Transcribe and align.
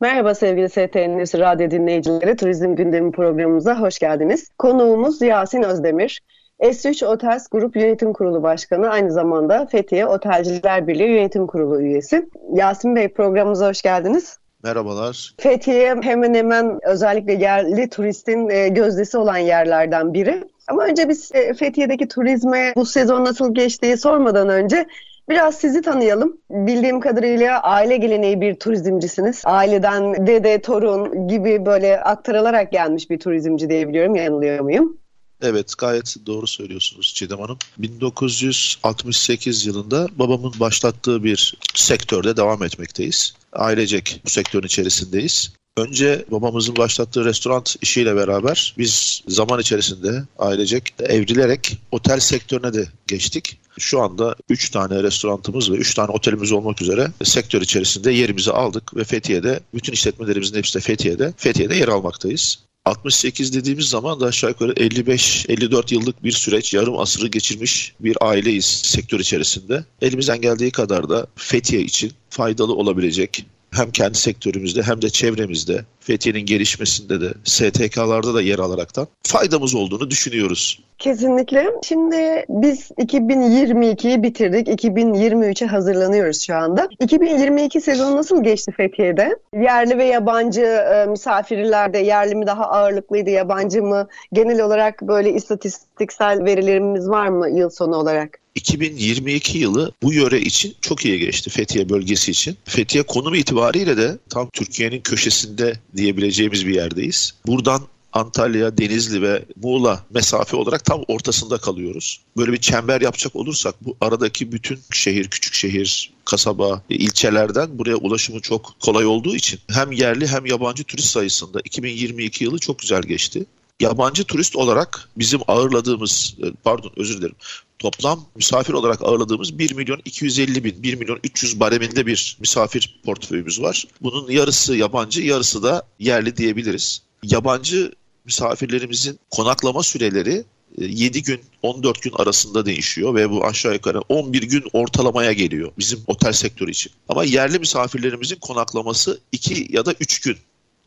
Merhaba 0.00 0.34
sevgili 0.34 0.68
ST 0.68 0.96
Endüstri 0.96 1.40
Radyo 1.40 1.70
dinleyicileri. 1.70 2.36
Turizm 2.36 2.74
Gündemi 2.74 3.12
programımıza 3.12 3.80
hoş 3.80 3.98
geldiniz. 3.98 4.48
Konuğumuz 4.58 5.22
Yasin 5.22 5.62
Özdemir. 5.62 6.20
S3 6.60 7.06
Otels 7.06 7.48
Grup 7.48 7.76
Yönetim 7.76 8.12
Kurulu 8.12 8.42
Başkanı, 8.42 8.90
aynı 8.90 9.12
zamanda 9.12 9.66
Fethiye 9.66 10.06
Otelciler 10.06 10.86
Birliği 10.86 11.10
Yönetim 11.10 11.46
Kurulu 11.46 11.80
üyesi. 11.80 12.28
Yasin 12.52 12.96
Bey 12.96 13.08
programımıza 13.08 13.68
hoş 13.68 13.82
geldiniz. 13.82 14.38
Merhabalar. 14.64 15.34
Fethiye 15.38 15.94
hemen 16.02 16.34
hemen 16.34 16.78
özellikle 16.82 17.32
yerli 17.32 17.88
turistin 17.88 18.48
e, 18.48 18.68
gözdesi 18.68 19.18
olan 19.18 19.36
yerlerden 19.36 20.14
biri. 20.14 20.44
Ama 20.68 20.84
önce 20.84 21.08
biz 21.08 21.30
e, 21.34 21.54
Fethiye'deki 21.54 22.08
turizme 22.08 22.72
bu 22.76 22.86
sezon 22.86 23.24
nasıl 23.24 23.54
geçtiği 23.54 23.96
sormadan 23.96 24.48
önce 24.48 24.86
Biraz 25.28 25.58
sizi 25.58 25.82
tanıyalım. 25.82 26.36
Bildiğim 26.50 27.00
kadarıyla 27.00 27.60
aile 27.62 27.96
geleneği 27.96 28.40
bir 28.40 28.54
turizmcisiniz. 28.54 29.42
Aileden 29.44 30.26
dede, 30.26 30.62
torun 30.62 31.28
gibi 31.28 31.66
böyle 31.66 32.00
aktarılarak 32.00 32.72
gelmiş 32.72 33.10
bir 33.10 33.18
turizmci 33.18 33.68
diyebiliyorum. 33.68 34.14
Yanılıyor 34.14 34.60
muyum? 34.60 34.96
Evet 35.42 35.72
gayet 35.78 36.16
doğru 36.26 36.46
söylüyorsunuz 36.46 37.14
Çiğdem 37.14 37.38
Hanım. 37.38 37.58
1968 37.78 39.66
yılında 39.66 40.08
babamın 40.18 40.52
başlattığı 40.60 41.24
bir 41.24 41.58
sektörde 41.74 42.36
devam 42.36 42.62
etmekteyiz. 42.62 43.34
Ailecek 43.52 44.20
bu 44.24 44.30
sektörün 44.30 44.66
içerisindeyiz. 44.66 45.52
Önce 45.76 46.24
babamızın 46.30 46.76
başlattığı 46.76 47.24
restoran 47.24 47.64
işiyle 47.82 48.16
beraber 48.16 48.74
biz 48.78 49.22
zaman 49.28 49.60
içerisinde 49.60 50.22
ailecek 50.38 50.94
evrilerek 51.00 51.78
otel 51.92 52.20
sektörüne 52.20 52.74
de 52.74 52.84
geçtik. 53.06 53.58
Şu 53.78 54.00
anda 54.00 54.36
3 54.48 54.70
tane 54.70 55.02
restoranımız 55.02 55.70
ve 55.70 55.76
3 55.76 55.94
tane 55.94 56.10
otelimiz 56.10 56.52
olmak 56.52 56.82
üzere 56.82 57.08
sektör 57.24 57.62
içerisinde 57.62 58.12
yerimizi 58.12 58.52
aldık 58.52 58.96
ve 58.96 59.04
Fethiye'de 59.04 59.60
bütün 59.74 59.92
işletmelerimizin 59.92 60.56
hepsi 60.56 60.74
de 60.74 60.80
Fethiye'de. 60.80 61.34
Fethiye'de 61.36 61.76
yer 61.76 61.88
almaktayız. 61.88 62.58
68 62.84 63.52
dediğimiz 63.54 63.88
zaman 63.88 64.20
da 64.20 64.26
aşağı 64.26 64.50
yukarı 64.50 64.72
55-54 64.72 65.94
yıllık 65.94 66.24
bir 66.24 66.32
süreç, 66.32 66.74
yarım 66.74 66.98
asırı 66.98 67.26
geçirmiş 67.26 67.92
bir 68.00 68.16
aileyiz 68.20 68.64
sektör 68.64 69.20
içerisinde. 69.20 69.84
Elimizden 70.02 70.40
geldiği 70.40 70.70
kadar 70.70 71.08
da 71.08 71.26
Fethiye 71.36 71.82
için 71.82 72.12
faydalı 72.30 72.74
olabilecek 72.74 73.46
hem 73.76 73.90
kendi 73.90 74.18
sektörümüzde 74.18 74.82
hem 74.82 75.02
de 75.02 75.10
çevremizde 75.10 75.84
Fethiye'nin 76.00 76.46
gelişmesinde 76.46 77.20
de 77.20 77.34
STK'larda 77.44 78.34
da 78.34 78.42
yer 78.42 78.58
alaraktan 78.58 79.06
faydamız 79.22 79.74
olduğunu 79.74 80.10
düşünüyoruz. 80.10 80.80
Kesinlikle. 80.98 81.66
Şimdi 81.82 82.44
biz 82.48 82.90
2022'yi 82.90 84.22
bitirdik. 84.22 84.68
2023'e 84.68 85.66
hazırlanıyoruz 85.66 86.46
şu 86.46 86.54
anda. 86.54 86.88
2022 87.00 87.80
sezonu 87.80 88.16
nasıl 88.16 88.42
geçti 88.42 88.72
Fethiye'de? 88.72 89.36
Yerli 89.54 89.98
ve 89.98 90.04
yabancı 90.04 90.62
e, 90.62 91.06
misafirlerde 91.06 91.98
yerli 91.98 92.34
mi 92.34 92.46
daha 92.46 92.64
ağırlıklıydı, 92.64 93.30
yabancı 93.30 93.82
mı? 93.82 94.08
Genel 94.32 94.60
olarak 94.60 95.02
böyle 95.02 95.32
istatistiksel 95.32 96.44
verilerimiz 96.44 97.08
var 97.08 97.28
mı 97.28 97.48
yıl 97.50 97.70
sonu 97.70 97.96
olarak? 97.96 98.45
2022 98.56 99.58
yılı 99.58 99.92
bu 100.02 100.12
yöre 100.12 100.40
için 100.40 100.74
çok 100.80 101.04
iyi 101.04 101.18
geçti 101.18 101.50
Fethiye 101.50 101.88
bölgesi 101.88 102.30
için. 102.30 102.56
Fethiye 102.64 103.02
konum 103.02 103.34
itibariyle 103.34 103.96
de 103.96 104.18
tam 104.30 104.50
Türkiye'nin 104.52 105.00
köşesinde 105.00 105.80
diyebileceğimiz 105.96 106.66
bir 106.66 106.74
yerdeyiz. 106.74 107.34
Buradan 107.46 107.82
Antalya, 108.16 108.78
Denizli 108.78 109.22
ve 109.22 109.44
Muğla 109.62 110.04
mesafe 110.10 110.56
olarak 110.56 110.84
tam 110.84 111.02
ortasında 111.08 111.58
kalıyoruz. 111.58 112.20
Böyle 112.36 112.52
bir 112.52 112.60
çember 112.60 113.00
yapacak 113.00 113.36
olursak 113.36 113.74
bu 113.80 113.96
aradaki 114.00 114.52
bütün 114.52 114.78
şehir, 114.92 115.28
küçük 115.28 115.54
şehir, 115.54 116.12
kasaba, 116.24 116.82
ilçelerden 116.88 117.78
buraya 117.78 117.96
ulaşımı 117.96 118.40
çok 118.40 118.74
kolay 118.80 119.06
olduğu 119.06 119.36
için 119.36 119.60
hem 119.70 119.92
yerli 119.92 120.26
hem 120.26 120.46
yabancı 120.46 120.84
turist 120.84 121.08
sayısında 121.08 121.60
2022 121.64 122.44
yılı 122.44 122.58
çok 122.58 122.78
güzel 122.78 123.02
geçti. 123.02 123.46
Yabancı 123.80 124.24
turist 124.24 124.56
olarak 124.56 125.08
bizim 125.16 125.40
ağırladığımız, 125.48 126.36
pardon 126.64 126.92
özür 126.96 127.18
dilerim, 127.18 127.36
toplam 127.78 128.24
misafir 128.36 128.72
olarak 128.72 129.02
ağırladığımız 129.02 129.58
1 129.58 129.74
milyon 129.74 130.00
250 130.04 130.64
bin, 130.64 130.82
1 130.82 130.94
milyon 130.94 131.18
300 131.24 131.60
bareminde 131.60 132.06
bir 132.06 132.36
misafir 132.40 133.00
portföyümüz 133.04 133.62
var. 133.62 133.84
Bunun 134.00 134.30
yarısı 134.30 134.76
yabancı, 134.76 135.22
yarısı 135.22 135.62
da 135.62 135.82
yerli 135.98 136.36
diyebiliriz. 136.36 137.02
Yabancı 137.22 137.92
misafirlerimizin 138.24 139.18
konaklama 139.30 139.82
süreleri 139.82 140.44
7 140.78 141.18
e, 141.18 141.20
gün 141.20 141.40
14 141.62 142.02
gün 142.02 142.12
arasında 142.12 142.66
değişiyor 142.66 143.14
ve 143.14 143.30
bu 143.30 143.44
aşağı 143.44 143.74
yukarı 143.74 144.00
11 144.00 144.42
gün 144.42 144.64
ortalamaya 144.72 145.32
geliyor 145.32 145.72
bizim 145.78 146.00
otel 146.06 146.32
sektörü 146.32 146.70
için. 146.70 146.92
Ama 147.08 147.24
yerli 147.24 147.58
misafirlerimizin 147.58 148.36
konaklaması 148.36 149.20
2 149.32 149.66
ya 149.70 149.86
da 149.86 149.94
3 150.00 150.20
gün 150.20 150.36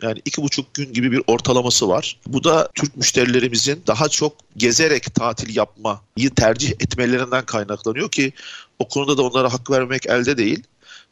yani 0.02 0.22
iki 0.26 0.42
buçuk 0.42 0.74
gün 0.74 0.94
gibi 0.94 1.12
bir 1.12 1.22
ortalaması 1.28 1.90
var. 1.90 2.20
Bu 2.28 2.44
da 2.44 2.70
Türk 2.76 2.98
müşterilerimizin 2.98 3.84
daha 3.88 4.10
çok 4.10 4.34
gezerek 4.58 5.16
tatil 5.16 5.56
yapmayı 5.56 6.30
tercih 6.36 6.72
etmelerinden 6.72 7.46
kaynaklanıyor 7.46 8.12
ki 8.12 8.34
o 8.80 8.88
konuda 8.88 9.18
da 9.18 9.22
onlara 9.24 9.54
hak 9.54 9.72
vermek 9.72 10.08
elde 10.08 10.38
değil. 10.38 10.64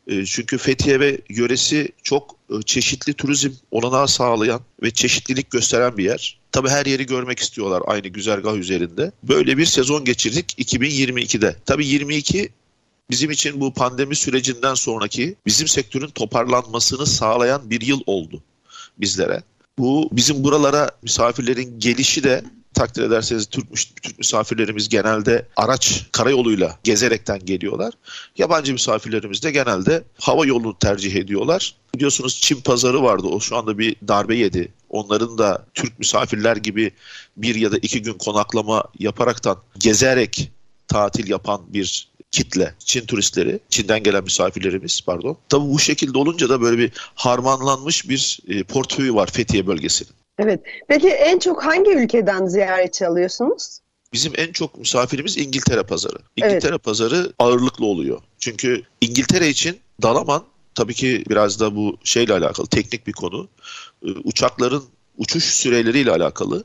E, 0.08 0.26
çünkü 0.26 0.58
Fethiye 0.58 1.00
ve 1.00 1.22
yöresi 1.30 1.90
çok 2.04 2.36
e, 2.50 2.62
çeşitli 2.62 3.14
turizm 3.14 3.52
olanağı 3.72 4.08
sağlayan 4.08 4.62
ve 4.84 4.92
çeşitlilik 4.92 5.52
gösteren 5.52 5.98
bir 5.98 6.04
yer. 6.04 6.40
Tabii 6.52 6.70
her 6.70 6.86
yeri 6.86 7.06
görmek 7.06 7.40
istiyorlar 7.40 7.84
aynı 7.86 8.08
güzergah 8.08 8.56
üzerinde. 8.56 9.12
Böyle 9.24 9.58
bir 9.58 9.66
sezon 9.66 10.06
geçirdik 10.06 10.60
2022'de. 10.60 11.56
Tabii 11.66 11.86
22 11.86 12.50
bizim 13.10 13.32
için 13.32 13.62
bu 13.62 13.74
pandemi 13.74 14.16
sürecinden 14.16 14.74
sonraki 14.74 15.36
bizim 15.46 15.68
sektörün 15.68 16.10
toparlanmasını 16.10 17.06
sağlayan 17.06 17.70
bir 17.70 17.82
yıl 17.82 18.02
oldu 18.06 18.44
bizlere. 18.98 19.44
Bu 19.80 20.10
bizim 20.12 20.44
buralara 20.44 20.92
misafirlerin 21.04 21.80
gelişi 21.80 22.24
de 22.24 22.44
takdir 22.74 23.04
ederseniz 23.04 23.46
Türk, 23.46 23.66
Türk 24.02 24.20
misafirlerimiz 24.20 24.90
genelde 24.90 25.46
araç 25.56 26.06
karayoluyla 26.12 26.80
gezerekten 26.84 27.40
geliyorlar. 27.46 27.94
Yabancı 28.38 28.74
misafirlerimiz 28.74 29.44
de 29.44 29.52
genelde 29.52 30.04
hava 30.20 30.46
yolunu 30.46 30.80
tercih 30.80 31.16
ediyorlar. 31.16 31.76
Biliyorsunuz 31.96 32.40
Çin 32.42 32.62
pazarı 32.62 33.04
vardı 33.04 33.28
o 33.28 33.40
şu 33.40 33.58
anda 33.58 33.78
bir 33.78 33.96
darbe 34.08 34.36
yedi. 34.36 34.74
Onların 34.90 35.38
da 35.38 35.66
Türk 35.74 36.00
misafirler 36.00 36.58
gibi 36.58 36.92
bir 37.38 37.56
ya 37.56 37.72
da 37.72 37.78
iki 37.78 38.02
gün 38.02 38.14
konaklama 38.14 38.84
yaparaktan 39.00 39.58
gezerek 39.80 40.52
tatil 40.88 41.30
yapan 41.30 41.62
bir 41.68 42.08
kitle, 42.38 42.74
Çin 42.80 43.06
turistleri, 43.06 43.60
Çin'den 43.70 44.04
gelen 44.04 44.24
misafirlerimiz 44.24 45.02
pardon. 45.02 45.38
Tabii 45.50 45.70
bu 45.70 45.80
şekilde 45.80 46.18
olunca 46.18 46.50
da 46.50 46.62
böyle 46.62 46.78
bir 46.78 46.92
harmanlanmış 47.16 48.10
bir 48.10 48.40
e, 48.48 48.64
portföyü 48.64 49.14
var 49.14 49.30
Fethiye 49.32 49.68
bölgesinin. 49.68 50.12
Evet. 50.40 50.60
Peki 50.88 51.10
en 51.10 51.40
çok 51.40 51.66
hangi 51.66 51.92
ülkeden 51.92 52.46
ziyaretçi 52.46 53.08
alıyorsunuz? 53.08 53.80
Bizim 54.14 54.34
en 54.38 54.52
çok 54.52 54.78
misafirimiz 54.78 55.38
İngiltere 55.38 55.84
pazarı. 55.84 56.18
İngiltere 56.36 56.72
evet. 56.72 56.84
pazarı 56.84 57.34
ağırlıklı 57.40 57.86
oluyor. 57.86 58.22
Çünkü 58.40 58.82
İngiltere 59.02 59.50
için 59.50 59.80
Dalaman 60.02 60.44
tabii 60.76 60.94
ki 60.94 61.24
biraz 61.30 61.60
da 61.60 61.76
bu 61.76 61.98
şeyle 62.04 62.34
alakalı 62.34 62.68
teknik 62.68 63.08
bir 63.08 63.14
konu. 63.14 63.48
E, 64.06 64.10
uçakların 64.24 64.84
uçuş 65.18 65.44
süreleriyle 65.44 66.12
alakalı 66.12 66.64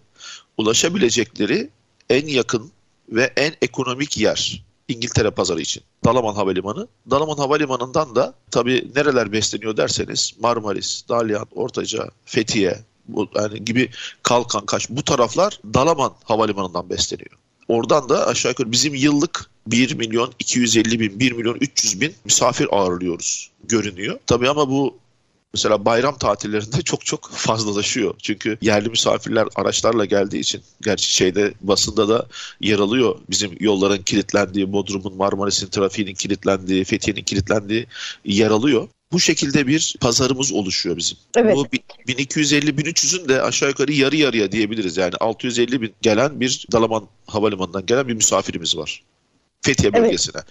ulaşabilecekleri 0.59 1.71
en 2.11 2.27
yakın 2.27 2.71
ve 3.09 3.33
en 3.37 3.53
ekonomik 3.63 4.19
yer 4.19 4.63
İngiltere 4.93 5.31
pazarı 5.31 5.61
için. 5.61 5.83
Dalaman 6.05 6.35
Havalimanı. 6.35 6.89
Dalaman 7.11 7.37
Havalimanı'ndan 7.37 8.15
da 8.15 8.35
tabii 8.51 8.91
nereler 8.97 9.33
besleniyor 9.33 9.77
derseniz 9.77 10.33
Marmaris, 10.41 11.09
Dalyan, 11.09 11.47
Ortaca, 11.55 12.09
Fethiye 12.25 12.79
bu, 13.09 13.29
yani 13.35 13.65
gibi 13.65 13.91
Kalkan, 14.23 14.67
Kaş 14.67 14.91
bu 14.91 15.03
taraflar 15.03 15.61
Dalaman 15.75 16.13
Havalimanı'ndan 16.25 16.91
besleniyor. 16.91 17.31
Oradan 17.69 18.09
da 18.09 18.27
aşağı 18.27 18.51
yukarı 18.51 18.73
bizim 18.73 18.95
yıllık 18.95 19.51
1 19.67 19.95
milyon 19.95 20.33
250 20.39 21.01
bin, 21.01 21.21
1 21.21 21.33
milyon 21.33 21.57
300 21.61 22.01
bin 22.01 22.15
misafir 22.25 22.69
ağırlıyoruz 22.71 23.51
görünüyor. 23.65 24.19
Tabii 24.27 24.49
ama 24.49 24.71
bu 24.71 24.97
mesela 25.55 25.85
bayram 25.85 26.19
tatillerinde 26.19 26.83
çok 26.85 27.07
çok 27.07 27.31
fazlalaşıyor. 27.31 28.15
Çünkü 28.23 28.59
yerli 28.63 28.89
misafirler 28.89 29.49
araçlarla 29.55 30.05
geldiği 30.05 30.41
için 30.41 30.63
gerçi 30.83 31.15
şeyde 31.15 31.55
basında 31.61 32.09
da 32.09 32.27
yer 32.61 32.79
alıyor. 32.79 33.19
Bizim 33.31 33.57
yolların 33.61 34.03
kilitlendiği, 34.03 34.73
Bodrum'un, 34.73 35.17
Marmaris'in 35.17 35.67
trafiğinin 35.67 36.15
kilitlendiği, 36.15 36.85
Fethiye'nin 36.85 37.23
kilitlendiği 37.23 37.87
yer 38.25 38.51
alıyor. 38.51 38.89
Bu 39.13 39.21
şekilde 39.21 39.67
bir 39.67 39.95
pazarımız 40.01 40.53
oluşuyor 40.53 40.97
bizim. 40.97 41.19
Evet. 41.37 41.57
Bu 41.57 41.67
1250-1300'ün 42.09 43.29
de 43.29 43.43
aşağı 43.43 43.69
yukarı 43.69 43.93
yarı 43.93 44.17
yarıya 44.17 44.53
diyebiliriz. 44.53 44.97
Yani 44.97 45.15
650 45.21 45.83
bin 45.83 45.95
gelen 46.03 46.41
bir 46.41 46.67
Dalaman 46.73 47.07
Havalimanı'ndan 47.27 47.87
gelen 47.87 48.09
bir 48.09 48.15
misafirimiz 48.15 48.77
var. 48.77 49.03
Fethiye 49.63 49.91
Evet. 49.95 50.05
bölgesine. 50.05 50.43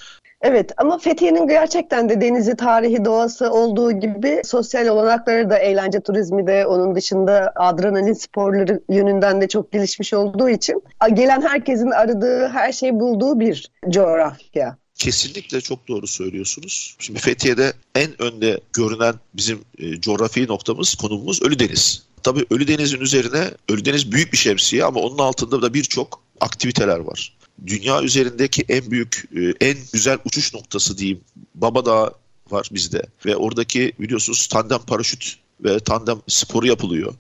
Evet 0.42 0.72
ama 0.78 0.98
Fethiye'nin 0.98 1.48
gerçekten 1.48 2.10
de 2.10 2.22
denizi, 2.22 2.56
tarihi, 2.56 3.06
doğası 3.06 3.52
olduğu 3.52 3.92
gibi 3.92 4.42
sosyal 4.46 4.88
olanakları 4.88 5.50
da 5.50 5.58
eğlence 5.58 6.00
turizmi 6.00 6.48
de 6.48 6.66
onun 6.66 6.96
dışında 6.96 7.54
adrenalin 7.56 8.14
sporları 8.14 8.82
yönünden 8.90 9.42
de 9.42 9.48
çok 9.48 9.72
gelişmiş 9.72 10.14
olduğu 10.14 10.50
için 10.50 10.84
gelen 11.14 11.42
herkesin 11.42 11.92
aradığı 11.92 12.48
her 12.48 12.72
şeyi 12.72 13.00
bulduğu 13.00 13.40
bir 13.40 13.72
coğrafya. 13.90 14.78
Kesinlikle 14.96 15.62
çok 15.62 15.88
doğru 15.88 16.08
söylüyorsunuz. 16.08 16.96
Şimdi 17.00 17.20
Fethiye'de 17.20 17.74
en 17.96 18.22
önde 18.22 18.60
görünen 18.74 19.16
bizim 19.34 19.60
e, 19.78 20.02
coğrafi 20.02 20.48
noktamız, 20.48 20.96
konumumuz 20.96 21.42
Ölüdeniz. 21.42 22.04
Tabii 22.24 22.46
Ölüdeniz'in 22.50 23.00
üzerine, 23.00 23.44
Ölüdeniz 23.70 24.12
büyük 24.12 24.34
bir 24.34 24.38
şemsiye 24.38 24.86
ama 24.86 25.00
onun 25.00 25.18
altında 25.18 25.62
da 25.62 25.74
birçok 25.74 26.22
aktiviteler 26.40 27.00
var. 27.00 27.38
Dünya 27.68 28.02
üzerindeki 28.02 28.66
en 28.70 28.92
büyük, 28.92 29.26
e, 29.36 29.68
en 29.68 29.78
güzel 29.94 30.18
uçuş 30.26 30.54
noktası 30.54 30.98
diyeyim 30.98 31.22
Baba 31.56 31.86
Dağı 31.86 32.14
var 32.52 32.70
bizde. 32.72 33.02
Ve 33.26 33.36
oradaki 33.36 33.94
biliyorsunuz 34.00 34.48
tandem 34.48 34.80
paraşüt 34.80 35.36
ve 35.64 35.80
tandem 35.80 36.22
sporu 36.28 36.68
yapılıyor. 36.68 37.14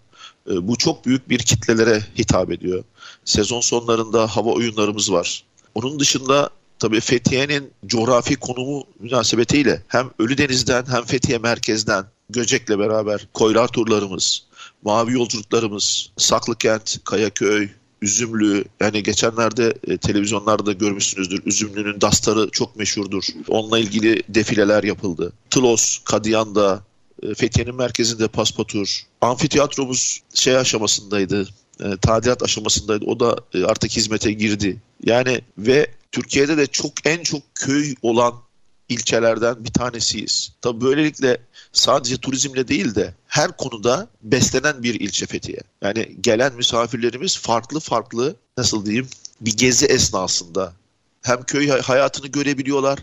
E, 0.51 0.67
Bu 0.67 0.77
çok 0.77 1.05
büyük 1.05 1.29
bir 1.29 1.39
kitlelere 1.39 2.03
hitap 2.17 2.51
ediyor. 2.51 2.83
Sezon 3.25 3.61
sonlarında 3.61 4.27
hava 4.27 4.49
oyunlarımız 4.49 5.11
var. 5.11 5.43
Onun 5.75 5.99
dışında 5.99 6.49
tabii 6.79 6.99
Fethiye'nin 6.99 7.71
coğrafi 7.85 8.35
konumu 8.35 8.83
münasebetiyle 8.99 9.83
hem 9.87 10.09
Ölüdeniz'den 10.19 10.85
hem 10.85 11.03
Fethiye 11.03 11.37
merkezden 11.37 12.05
Göcek'le 12.29 12.69
beraber 12.79 13.27
koylar 13.33 13.67
turlarımız, 13.67 14.45
mavi 14.83 15.13
yolculuklarımız, 15.13 16.11
Saklıkent, 16.17 16.99
Kayaköy, 17.03 17.69
Üzümlü 18.01 18.65
yani 18.79 19.03
geçenlerde 19.03 19.73
e, 19.87 19.97
televizyonlarda 19.97 20.71
görmüşsünüzdür. 20.71 21.41
Üzümlü'nün 21.45 22.01
dastarı 22.01 22.49
çok 22.49 22.75
meşhurdur. 22.75 23.23
Onunla 23.47 23.79
ilgili 23.79 24.23
defileler 24.29 24.83
yapıldı. 24.83 25.33
Tlos, 25.49 25.97
Kadiyan'da, 25.97 26.83
e, 27.23 27.33
Fethiye'nin 27.33 27.75
merkezinde 27.75 28.27
Paspatur. 28.27 29.01
Amfiteyatromuz 29.21 30.19
şey 30.33 30.57
aşamasındaydı. 30.57 31.47
E, 31.83 31.97
tadilat 31.97 32.43
aşamasındaydı. 32.43 33.05
O 33.05 33.19
da 33.19 33.37
e, 33.53 33.63
artık 33.63 33.91
hizmete 33.91 34.31
girdi. 34.31 34.81
Yani 35.03 35.41
ve 35.57 35.87
Türkiye'de 36.11 36.57
de 36.57 36.67
çok 36.67 36.91
en 37.05 37.23
çok 37.23 37.41
köy 37.55 37.95
olan 38.01 38.33
ilçelerden 38.91 39.65
bir 39.65 39.71
tanesiyiz. 39.71 40.53
Tabii 40.61 40.81
böylelikle 40.81 41.37
sadece 41.73 42.17
turizmle 42.17 42.67
değil 42.67 42.95
de 42.95 43.13
her 43.27 43.51
konuda 43.57 44.07
beslenen 44.23 44.83
bir 44.83 44.99
ilçe 44.99 45.25
Fethiye. 45.25 45.59
Yani 45.81 46.07
gelen 46.21 46.53
misafirlerimiz 46.55 47.37
farklı 47.39 47.79
farklı 47.79 48.35
nasıl 48.57 48.85
diyeyim 48.85 49.07
bir 49.41 49.57
gezi 49.57 49.85
esnasında 49.85 50.73
hem 51.21 51.43
köy 51.43 51.69
hay- 51.69 51.81
hayatını 51.81 52.27
görebiliyorlar 52.27 52.99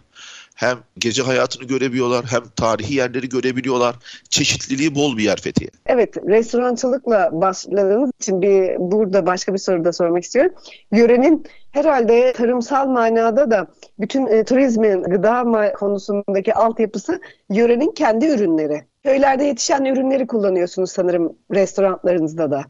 hem 0.54 0.78
gece 0.98 1.22
hayatını 1.22 1.64
görebiliyorlar 1.64 2.24
hem 2.26 2.42
tarihi 2.56 2.94
yerleri 2.94 3.28
görebiliyorlar. 3.28 3.96
Çeşitliliği 4.28 4.94
bol 4.94 5.16
bir 5.16 5.22
yer 5.22 5.40
Fethiye. 5.40 5.70
Evet, 5.86 6.16
restorancılıkla 6.16 7.30
başladığınız 7.32 8.10
için 8.20 8.42
bir 8.42 8.76
burada 8.78 9.26
başka 9.26 9.54
bir 9.54 9.58
soru 9.58 9.84
da 9.84 9.92
sormak 9.92 10.24
istiyorum. 10.24 10.52
Yörenin 10.92 11.46
herhalde 11.72 12.32
tarımsal 12.32 12.88
manada 12.88 13.50
da 13.50 13.66
bütün 13.98 14.26
e, 14.26 14.44
turizmin 14.44 15.02
gıda 15.02 15.72
konusundaki 15.72 16.54
altyapısı 16.54 17.20
yörenin 17.50 17.92
kendi 17.92 18.26
ürünleri. 18.26 18.84
Köylerde 19.02 19.44
yetişen 19.44 19.84
ürünleri 19.84 20.26
kullanıyorsunuz 20.26 20.90
sanırım 20.90 21.32
restoranlarınızda 21.54 22.50
da. 22.50 22.64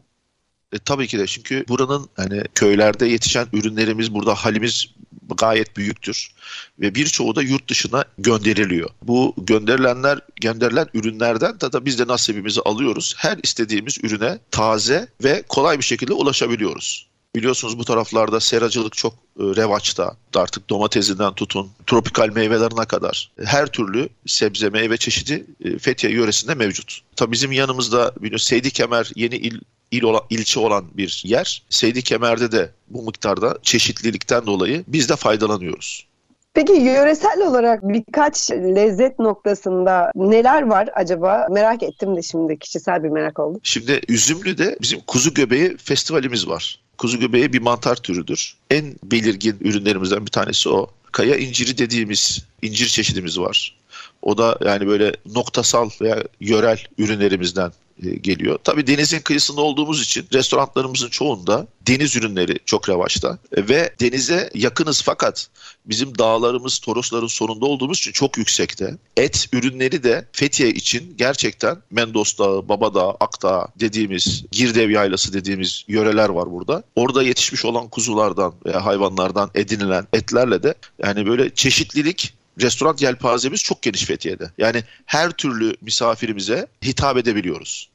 E, 0.73 0.77
tabii 0.85 1.07
ki 1.07 1.19
de 1.19 1.27
çünkü 1.27 1.65
buranın 1.67 2.09
hani 2.15 2.43
köylerde 2.55 3.05
yetişen 3.05 3.47
ürünlerimiz 3.53 4.13
burada 4.13 4.35
halimiz 4.35 4.85
gayet 5.37 5.77
büyüktür 5.77 6.31
ve 6.79 6.95
birçoğu 6.95 7.35
da 7.35 7.41
yurt 7.41 7.69
dışına 7.69 8.05
gönderiliyor. 8.17 8.89
Bu 9.01 9.33
gönderilenler 9.37 10.19
gönderilen 10.41 10.87
ürünlerden 10.93 11.59
de, 11.59 11.73
de 11.73 11.85
biz 11.85 11.99
de 11.99 12.07
nasibimizi 12.07 12.61
alıyoruz. 12.61 13.15
Her 13.17 13.37
istediğimiz 13.43 13.97
ürüne 14.03 14.39
taze 14.51 15.07
ve 15.23 15.43
kolay 15.49 15.77
bir 15.77 15.83
şekilde 15.83 16.13
ulaşabiliyoruz. 16.13 17.08
Biliyorsunuz 17.35 17.79
bu 17.79 17.85
taraflarda 17.85 18.39
seracılık 18.39 18.93
çok 18.93 19.13
e, 19.13 19.43
revaçta. 19.43 20.17
Artık 20.35 20.69
domatesinden 20.69 21.33
tutun, 21.33 21.71
tropikal 21.87 22.29
meyvelerine 22.29 22.85
kadar 22.85 23.31
her 23.45 23.67
türlü 23.67 24.09
sebze 24.25 24.69
meyve 24.69 24.97
çeşidi 24.97 25.45
e, 25.65 25.77
Fethiye 25.77 26.13
yöresinde 26.13 26.55
mevcut. 26.55 26.99
Tabii 27.15 27.31
bizim 27.31 27.51
yanımızda 27.51 28.13
biliyorsunuz 28.15 28.47
Seydi 28.47 28.71
Kemer 28.71 29.11
yeni 29.15 29.35
il 29.35 29.59
il 29.91 30.03
olan, 30.03 30.21
ilçe 30.29 30.59
olan 30.59 30.85
bir 30.97 31.21
yer. 31.25 31.63
Seydi 31.69 32.01
Kemer'de 32.01 32.51
de 32.51 32.71
bu 32.89 33.03
miktarda 33.03 33.57
çeşitlilikten 33.63 34.45
dolayı 34.45 34.83
biz 34.87 35.09
de 35.09 35.15
faydalanıyoruz. 35.15 36.08
Peki 36.53 36.73
yöresel 36.73 37.47
olarak 37.47 37.83
birkaç 37.83 38.51
lezzet 38.51 39.19
noktasında 39.19 40.11
neler 40.15 40.61
var 40.61 40.89
acaba? 40.95 41.47
Merak 41.51 41.83
ettim 41.83 42.15
de 42.15 42.21
şimdi 42.21 42.59
kişisel 42.59 43.03
bir 43.03 43.09
merak 43.09 43.39
oldu. 43.39 43.59
Şimdi 43.63 44.01
Üzümlü'de 44.07 44.77
bizim 44.81 44.99
kuzu 45.07 45.33
göbeği 45.33 45.77
festivalimiz 45.77 46.47
var. 46.47 46.79
Kuzu 46.97 47.19
göbeği 47.19 47.53
bir 47.53 47.61
mantar 47.61 47.95
türüdür. 47.95 48.55
En 48.69 48.85
belirgin 49.03 49.57
ürünlerimizden 49.61 50.25
bir 50.25 50.31
tanesi 50.31 50.69
o. 50.69 50.87
Kaya 51.11 51.35
inciri 51.35 51.77
dediğimiz 51.77 52.45
incir 52.61 52.87
çeşidimiz 52.87 53.39
var. 53.39 53.78
O 54.21 54.37
da 54.37 54.57
yani 54.65 54.87
böyle 54.87 55.13
noktasal 55.25 55.89
veya 56.01 56.23
yörel 56.39 56.83
ürünlerimizden 56.97 57.71
e, 58.03 58.09
geliyor. 58.09 58.59
Tabii 58.63 58.87
denizin 58.87 59.19
kıyısında 59.19 59.61
olduğumuz 59.61 60.01
için 60.01 60.25
restoranlarımızın 60.33 61.09
çoğunda 61.09 61.67
deniz 61.87 62.15
ürünleri 62.15 62.59
çok 62.65 62.89
revaçta 62.89 63.37
E, 63.57 63.67
ve 63.67 63.93
denize 63.99 64.49
yakınız 64.53 65.01
fakat 65.01 65.47
bizim 65.85 66.17
dağlarımız 66.17 66.79
Torosların 66.79 67.27
sonunda 67.27 67.65
olduğumuz 67.65 67.97
için 67.97 68.11
çok 68.11 68.37
yüksekte. 68.37 68.97
Et 69.17 69.49
ürünleri 69.53 70.03
de 70.03 70.27
Fethiye 70.31 70.69
için 70.69 71.13
gerçekten 71.17 71.77
Mendos 71.91 72.37
Dağı, 72.37 72.69
Baba 72.69 72.93
Dağı, 72.93 73.09
Akdağ 73.19 73.67
dediğimiz 73.79 74.45
Girdev 74.51 74.89
Yaylası 74.89 75.33
dediğimiz 75.33 75.85
yöreler 75.87 76.29
var 76.29 76.51
burada. 76.51 76.83
Orada 76.95 77.23
yetişmiş 77.23 77.65
olan 77.65 77.87
kuzulardan 77.87 78.53
veya 78.65 78.85
hayvanlardan 78.85 79.51
edinilen 79.55 80.07
etlerle 80.13 80.63
de 80.63 80.73
yani 81.03 81.25
böyle 81.27 81.49
çeşitlilik 81.49 82.33
restoran 82.61 82.95
yelpazemiz 82.99 83.61
çok 83.61 83.81
geniş 83.81 84.05
Fethiye'de. 84.05 84.43
Yani 84.57 84.83
her 85.05 85.29
türlü 85.29 85.73
misafirimize 85.81 86.67
hitap 86.85 87.17
edebiliyoruz. 87.17 87.89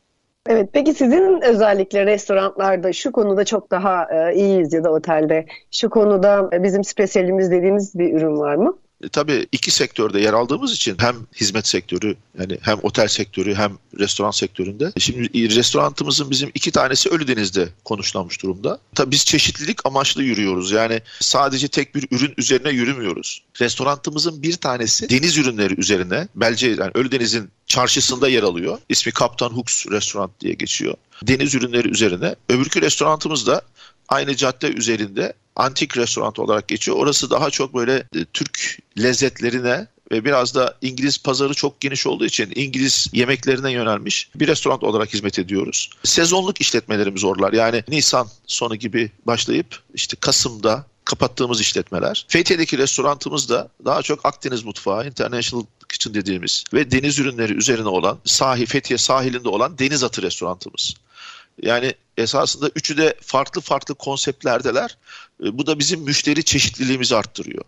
Evet, 0.46 0.70
peki 0.72 0.94
sizin 0.94 1.40
özellikle 1.42 2.06
restoranlarda 2.06 2.92
şu 2.92 3.12
konuda 3.12 3.44
çok 3.44 3.70
daha 3.70 4.06
e, 4.10 4.34
iyiyiz 4.34 4.72
ya 4.72 4.84
da 4.84 4.90
otelde 4.90 5.46
şu 5.70 5.90
konuda 5.90 6.50
bizim 6.62 6.84
spesiyelimiz 6.84 7.50
dediğiniz 7.50 7.98
bir 7.98 8.14
ürün 8.14 8.38
var 8.38 8.54
mı? 8.54 8.78
E, 9.04 9.08
tabii 9.08 9.46
iki 9.52 9.70
sektörde 9.70 10.20
yer 10.20 10.32
aldığımız 10.32 10.72
için 10.72 10.96
hem 10.98 11.16
hizmet 11.36 11.66
sektörü 11.66 12.16
yani 12.40 12.58
hem 12.62 12.78
otel 12.82 13.08
sektörü 13.08 13.54
hem 13.54 13.78
restoran 13.98 14.30
sektöründe. 14.30 14.92
Şimdi 14.98 15.56
restoranımızın 15.56 16.30
bizim 16.30 16.50
iki 16.54 16.70
tanesi 16.70 17.08
Ölüdeniz'de 17.08 17.68
konuşlanmış 17.84 18.42
durumda. 18.42 18.78
Tabii 18.94 19.10
biz 19.10 19.24
çeşitlilik 19.24 19.86
amaçlı 19.86 20.22
yürüyoruz. 20.22 20.70
Yani 20.70 21.00
sadece 21.20 21.68
tek 21.68 21.94
bir 21.94 22.08
ürün 22.10 22.34
üzerine 22.36 22.70
yürümüyoruz. 22.70 23.42
Restoranımızın 23.60 24.42
bir 24.42 24.56
tanesi 24.56 25.10
deniz 25.10 25.38
ürünleri 25.38 25.80
üzerine 25.80 26.28
Belce 26.34 26.68
yani 26.68 26.90
Ölüdeniz'in 26.94 27.50
çarşısında 27.66 28.28
yer 28.28 28.42
alıyor. 28.42 28.78
İsmi 28.88 29.12
Kaptan 29.12 29.50
Hooks 29.50 29.86
Restoran 29.86 30.30
diye 30.40 30.54
geçiyor. 30.54 30.94
Deniz 31.22 31.54
ürünleri 31.54 31.88
üzerine. 31.88 32.34
Öbürkü 32.48 32.82
restoranımız 32.82 33.46
da 33.46 33.62
aynı 34.08 34.36
cadde 34.36 34.72
üzerinde 34.72 35.32
antik 35.56 35.96
restoran 35.96 36.32
olarak 36.36 36.68
geçiyor. 36.68 36.96
Orası 36.96 37.30
daha 37.30 37.50
çok 37.50 37.74
böyle 37.74 37.94
e, 37.94 38.24
Türk 38.32 38.78
lezzetlerine 38.98 39.86
ve 40.12 40.24
biraz 40.24 40.54
da 40.54 40.78
İngiliz 40.82 41.18
pazarı 41.18 41.54
çok 41.54 41.80
geniş 41.80 42.06
olduğu 42.06 42.24
için 42.24 42.52
İngiliz 42.54 43.06
yemeklerine 43.12 43.72
yönelmiş 43.72 44.30
bir 44.34 44.46
restoran 44.46 44.84
olarak 44.84 45.14
hizmet 45.14 45.38
ediyoruz. 45.38 45.90
Sezonluk 46.04 46.60
işletmelerimiz 46.60 47.24
oralar. 47.24 47.52
Yani 47.52 47.84
Nisan 47.88 48.28
sonu 48.46 48.76
gibi 48.76 49.10
başlayıp 49.26 49.78
işte 49.94 50.16
Kasım'da 50.20 50.86
kapattığımız 51.04 51.60
işletmeler. 51.60 52.26
Fethiye'deki 52.28 52.78
restoranımız 52.78 53.48
da 53.48 53.68
daha 53.84 54.02
çok 54.02 54.26
Akdeniz 54.26 54.64
mutfağı, 54.64 55.06
International 55.06 55.64
Kitchen 55.88 56.14
dediğimiz 56.14 56.64
ve 56.74 56.90
deniz 56.90 57.18
ürünleri 57.18 57.52
üzerine 57.52 57.88
olan 57.88 58.18
sahil, 58.24 58.66
Fethiye 58.66 58.98
sahilinde 58.98 59.48
olan 59.48 59.78
deniz 59.78 60.04
atı 60.04 60.22
restoranımız. 60.22 60.94
Yani 61.62 61.94
esasında 62.16 62.70
üçü 62.74 62.96
de 62.96 63.14
farklı 63.20 63.60
farklı 63.60 63.94
konseptlerdeler. 63.94 64.98
E, 65.44 65.58
Bu 65.58 65.66
da 65.66 65.78
bizim 65.78 66.00
müşteri 66.00 66.44
çeşitliliğimizi 66.44 67.16
arttırıyor. 67.16 67.64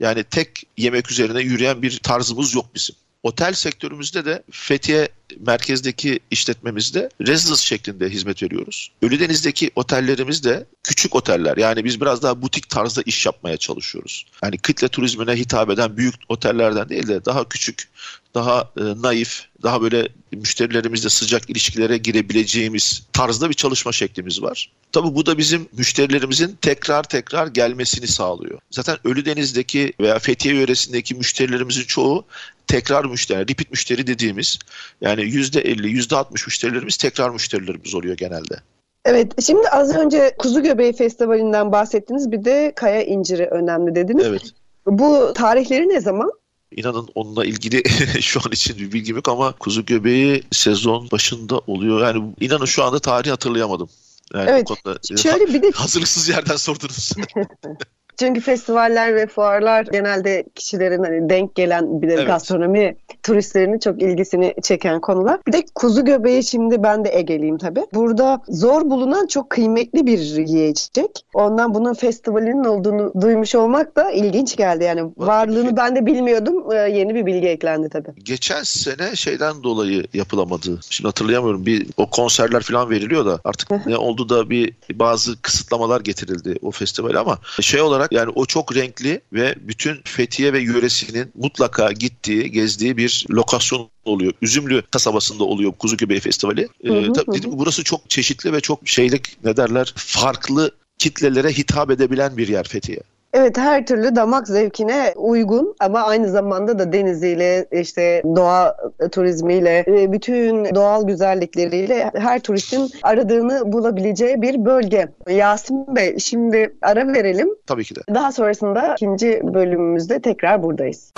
Yani 0.00 0.24
tek 0.24 0.64
yemek 0.76 1.10
üzerine 1.10 1.40
yürüyen 1.40 1.82
bir 1.82 1.98
tarzımız 1.98 2.54
yok 2.54 2.66
bizim. 2.74 2.94
Otel 3.22 3.52
sektörümüzde 3.52 4.24
de 4.24 4.42
Fethiye 4.50 5.08
merkezdeki 5.40 6.20
işletmemizde 6.30 7.08
residence 7.20 7.62
şeklinde 7.62 8.08
hizmet 8.08 8.42
veriyoruz. 8.42 8.90
Ölüdeniz'deki 9.02 9.70
otellerimiz 9.76 10.44
de 10.44 10.66
küçük 10.82 11.14
oteller. 11.14 11.56
Yani 11.56 11.84
biz 11.84 12.00
biraz 12.00 12.22
daha 12.22 12.42
butik 12.42 12.68
tarzda 12.68 13.02
iş 13.06 13.26
yapmaya 13.26 13.56
çalışıyoruz. 13.56 14.26
Yani 14.42 14.58
kitle 14.58 14.88
turizmine 14.88 15.32
hitap 15.32 15.70
eden 15.70 15.96
büyük 15.96 16.14
otellerden 16.28 16.88
değil 16.88 17.08
de 17.08 17.24
daha 17.24 17.48
küçük, 17.48 17.88
daha 18.34 18.70
e, 18.80 18.82
naif, 19.02 19.46
daha 19.62 19.82
böyle 19.82 20.08
müşterilerimizle 20.32 21.08
sıcak 21.08 21.50
ilişkilere 21.50 21.96
girebileceğimiz 21.96 23.02
tarzda 23.12 23.48
bir 23.48 23.54
çalışma 23.54 23.92
şeklimiz 23.92 24.42
var. 24.42 24.70
Tabii 24.92 25.14
bu 25.14 25.26
da 25.26 25.38
bizim 25.38 25.68
müşterilerimizin 25.76 26.58
tekrar 26.62 27.02
tekrar 27.02 27.46
gelmesini 27.46 28.06
sağlıyor. 28.06 28.58
Zaten 28.70 28.98
Ölüdeniz'deki 29.04 29.92
veya 30.00 30.18
Fethiye 30.18 30.54
yöresindeki 30.54 31.14
müşterilerimizin 31.14 31.84
çoğu 31.84 32.26
tekrar 32.66 33.04
müşteri, 33.04 33.40
repeat 33.40 33.70
müşteri 33.70 34.06
dediğimiz 34.06 34.58
yani 35.00 35.21
%50, 35.22 35.86
%60 35.86 36.44
müşterilerimiz 36.46 36.96
tekrar 36.96 37.30
müşterilerimiz 37.30 37.94
oluyor 37.94 38.16
genelde. 38.16 38.60
Evet, 39.04 39.42
şimdi 39.42 39.68
az 39.68 39.96
önce 39.96 40.34
Kuzu 40.38 40.62
Göbeği 40.62 40.92
Festivali'nden 40.92 41.72
bahsettiniz. 41.72 42.32
Bir 42.32 42.44
de 42.44 42.72
Kaya 42.76 43.04
İnciri 43.04 43.46
önemli 43.46 43.94
dediniz. 43.94 44.26
Evet. 44.26 44.42
Bu 44.86 45.32
tarihleri 45.34 45.88
ne 45.88 46.00
zaman? 46.00 46.32
İnanın 46.76 47.08
onunla 47.14 47.44
ilgili 47.44 47.82
şu 48.20 48.40
an 48.46 48.52
için 48.52 48.78
bir 48.78 48.92
bilgim 48.92 49.16
yok 49.16 49.28
ama 49.28 49.52
kuzu 49.52 49.86
göbeği 49.86 50.42
sezon 50.50 51.10
başında 51.10 51.58
oluyor. 51.58 52.00
Yani 52.00 52.34
inanın 52.40 52.64
şu 52.64 52.84
anda 52.84 52.98
tarihi 52.98 53.30
hatırlayamadım. 53.30 53.88
Yani 54.34 54.50
evet. 54.50 54.64
Konuda, 54.64 54.98
Şöyle 55.16 55.54
bir 55.54 55.62
de 55.62 55.70
hazırlıksız 55.74 56.28
yerden 56.28 56.56
sordunuz. 56.56 57.12
Çünkü 58.18 58.40
festivaller 58.40 59.14
ve 59.14 59.26
fuarlar 59.26 59.86
genelde 59.92 60.44
kişilerin 60.54 61.02
hani 61.02 61.30
denk 61.30 61.54
gelen 61.54 62.02
bir 62.02 62.08
de 62.08 62.14
evet. 62.14 62.26
gastronomi 62.26 62.96
turistlerinin 63.22 63.78
çok 63.78 64.02
ilgisini 64.02 64.54
çeken 64.62 65.00
konular. 65.00 65.40
Bir 65.46 65.52
de 65.52 65.64
kuzu 65.74 66.04
göbeği 66.04 66.44
şimdi 66.44 66.82
ben 66.82 67.04
de 67.04 67.10
Ege'liyim 67.12 67.58
tabii. 67.58 67.86
Burada 67.94 68.42
zor 68.48 68.90
bulunan 68.90 69.26
çok 69.26 69.50
kıymetli 69.50 70.06
bir 70.06 70.18
yiyecek. 70.18 71.10
Ondan 71.34 71.74
bunun 71.74 71.94
festivalinin 71.94 72.64
olduğunu 72.64 73.12
duymuş 73.20 73.54
olmak 73.54 73.96
da 73.96 74.10
ilginç 74.10 74.56
geldi. 74.56 74.84
Yani 74.84 75.12
varlığını 75.16 75.76
ben 75.76 75.96
de 75.96 76.06
bilmiyordum. 76.06 76.72
Ee, 76.72 76.76
yeni 76.76 77.14
bir 77.14 77.26
bilgi 77.26 77.48
eklendi 77.48 77.88
tabii. 77.88 78.24
Geçen 78.24 78.62
sene 78.62 79.16
şeyden 79.16 79.62
dolayı 79.62 80.04
yapılamadı. 80.14 80.80
Şimdi 80.90 81.08
hatırlayamıyorum. 81.08 81.66
Bir 81.66 81.86
o 81.96 82.10
konserler 82.10 82.62
falan 82.62 82.90
veriliyor 82.90 83.26
da 83.26 83.40
artık 83.44 83.86
ne 83.86 83.96
oldu 83.96 84.28
da 84.28 84.50
bir 84.50 84.72
bazı 84.92 85.42
kısıtlamalar 85.42 86.00
getirildi 86.00 86.58
o 86.62 86.70
festivale 86.70 87.18
ama 87.18 87.38
şey 87.60 87.80
olarak 87.80 88.01
yani 88.10 88.32
o 88.34 88.46
çok 88.46 88.76
renkli 88.76 89.20
ve 89.32 89.54
bütün 89.60 90.00
Fethiye 90.04 90.52
ve 90.52 90.60
yöresinin 90.60 91.32
mutlaka 91.34 91.92
gittiği, 91.92 92.50
gezdiği 92.50 92.96
bir 92.96 93.26
lokasyon 93.30 93.90
oluyor. 94.04 94.32
Üzümlü 94.42 94.82
kasabasında 94.82 95.44
oluyor 95.44 95.72
Kuzu 95.72 95.96
Göbeği 95.96 96.20
Festivali. 96.20 96.68
Hı 96.86 96.92
hı, 96.92 96.96
ee, 96.96 97.12
tabii 97.12 97.42
hı. 97.42 97.58
burası 97.58 97.84
çok 97.84 98.10
çeşitli 98.10 98.52
ve 98.52 98.60
çok 98.60 98.88
şeylik 98.88 99.44
ne 99.44 99.56
derler 99.56 99.92
farklı 99.96 100.70
kitlelere 100.98 101.52
hitap 101.52 101.90
edebilen 101.90 102.36
bir 102.36 102.48
yer 102.48 102.68
Fethiye. 102.68 103.00
Evet 103.32 103.58
her 103.58 103.86
türlü 103.86 104.16
damak 104.16 104.48
zevkine 104.48 105.14
uygun 105.16 105.74
ama 105.80 106.02
aynı 106.02 106.28
zamanda 106.28 106.78
da 106.78 106.92
deniziyle 106.92 107.66
işte 107.72 108.22
doğa 108.24 108.76
turizmiyle 109.12 109.84
e, 109.88 110.12
bütün 110.12 110.74
doğal 110.74 111.06
güzellikleriyle 111.06 112.10
her 112.14 112.40
turistin 112.40 112.90
aradığını 113.02 113.72
bulabileceği 113.72 114.42
bir 114.42 114.64
bölge. 114.64 115.08
Yasin 115.30 115.96
Bey 115.96 116.18
şimdi 116.18 116.74
ara 116.82 117.12
verelim. 117.12 117.48
Tabii 117.66 117.84
ki 117.84 117.94
de. 117.94 118.00
Daha 118.14 118.32
sonrasında 118.32 118.94
ikinci 118.94 119.40
bölümümüzde 119.54 120.20
tekrar 120.20 120.62
buradayız. 120.62 121.12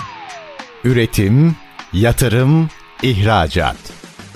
Üretim, 0.83 1.55
yatırım, 1.93 2.69
ihracat. 3.03 3.75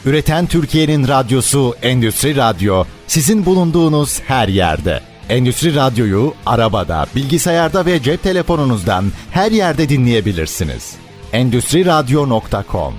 Üreten 0.06 0.46
Türkiye'nin 0.46 1.08
radyosu 1.08 1.76
Endüstri 1.82 2.36
Radyo 2.36 2.84
sizin 3.08 3.46
bulunduğunuz 3.46 4.22
her 4.22 4.48
yerde. 4.48 5.09
Endüstri 5.30 5.76
Radyo'yu 5.76 6.34
arabada, 6.46 7.06
bilgisayarda 7.16 7.86
ve 7.86 8.02
cep 8.02 8.24
telefonunuzdan 8.24 9.04
her 9.32 9.52
yerde 9.52 9.90
dinleyebilirsiniz. 9.90 10.98
Endüstri 11.34 11.86
Radyo.com 11.86 12.94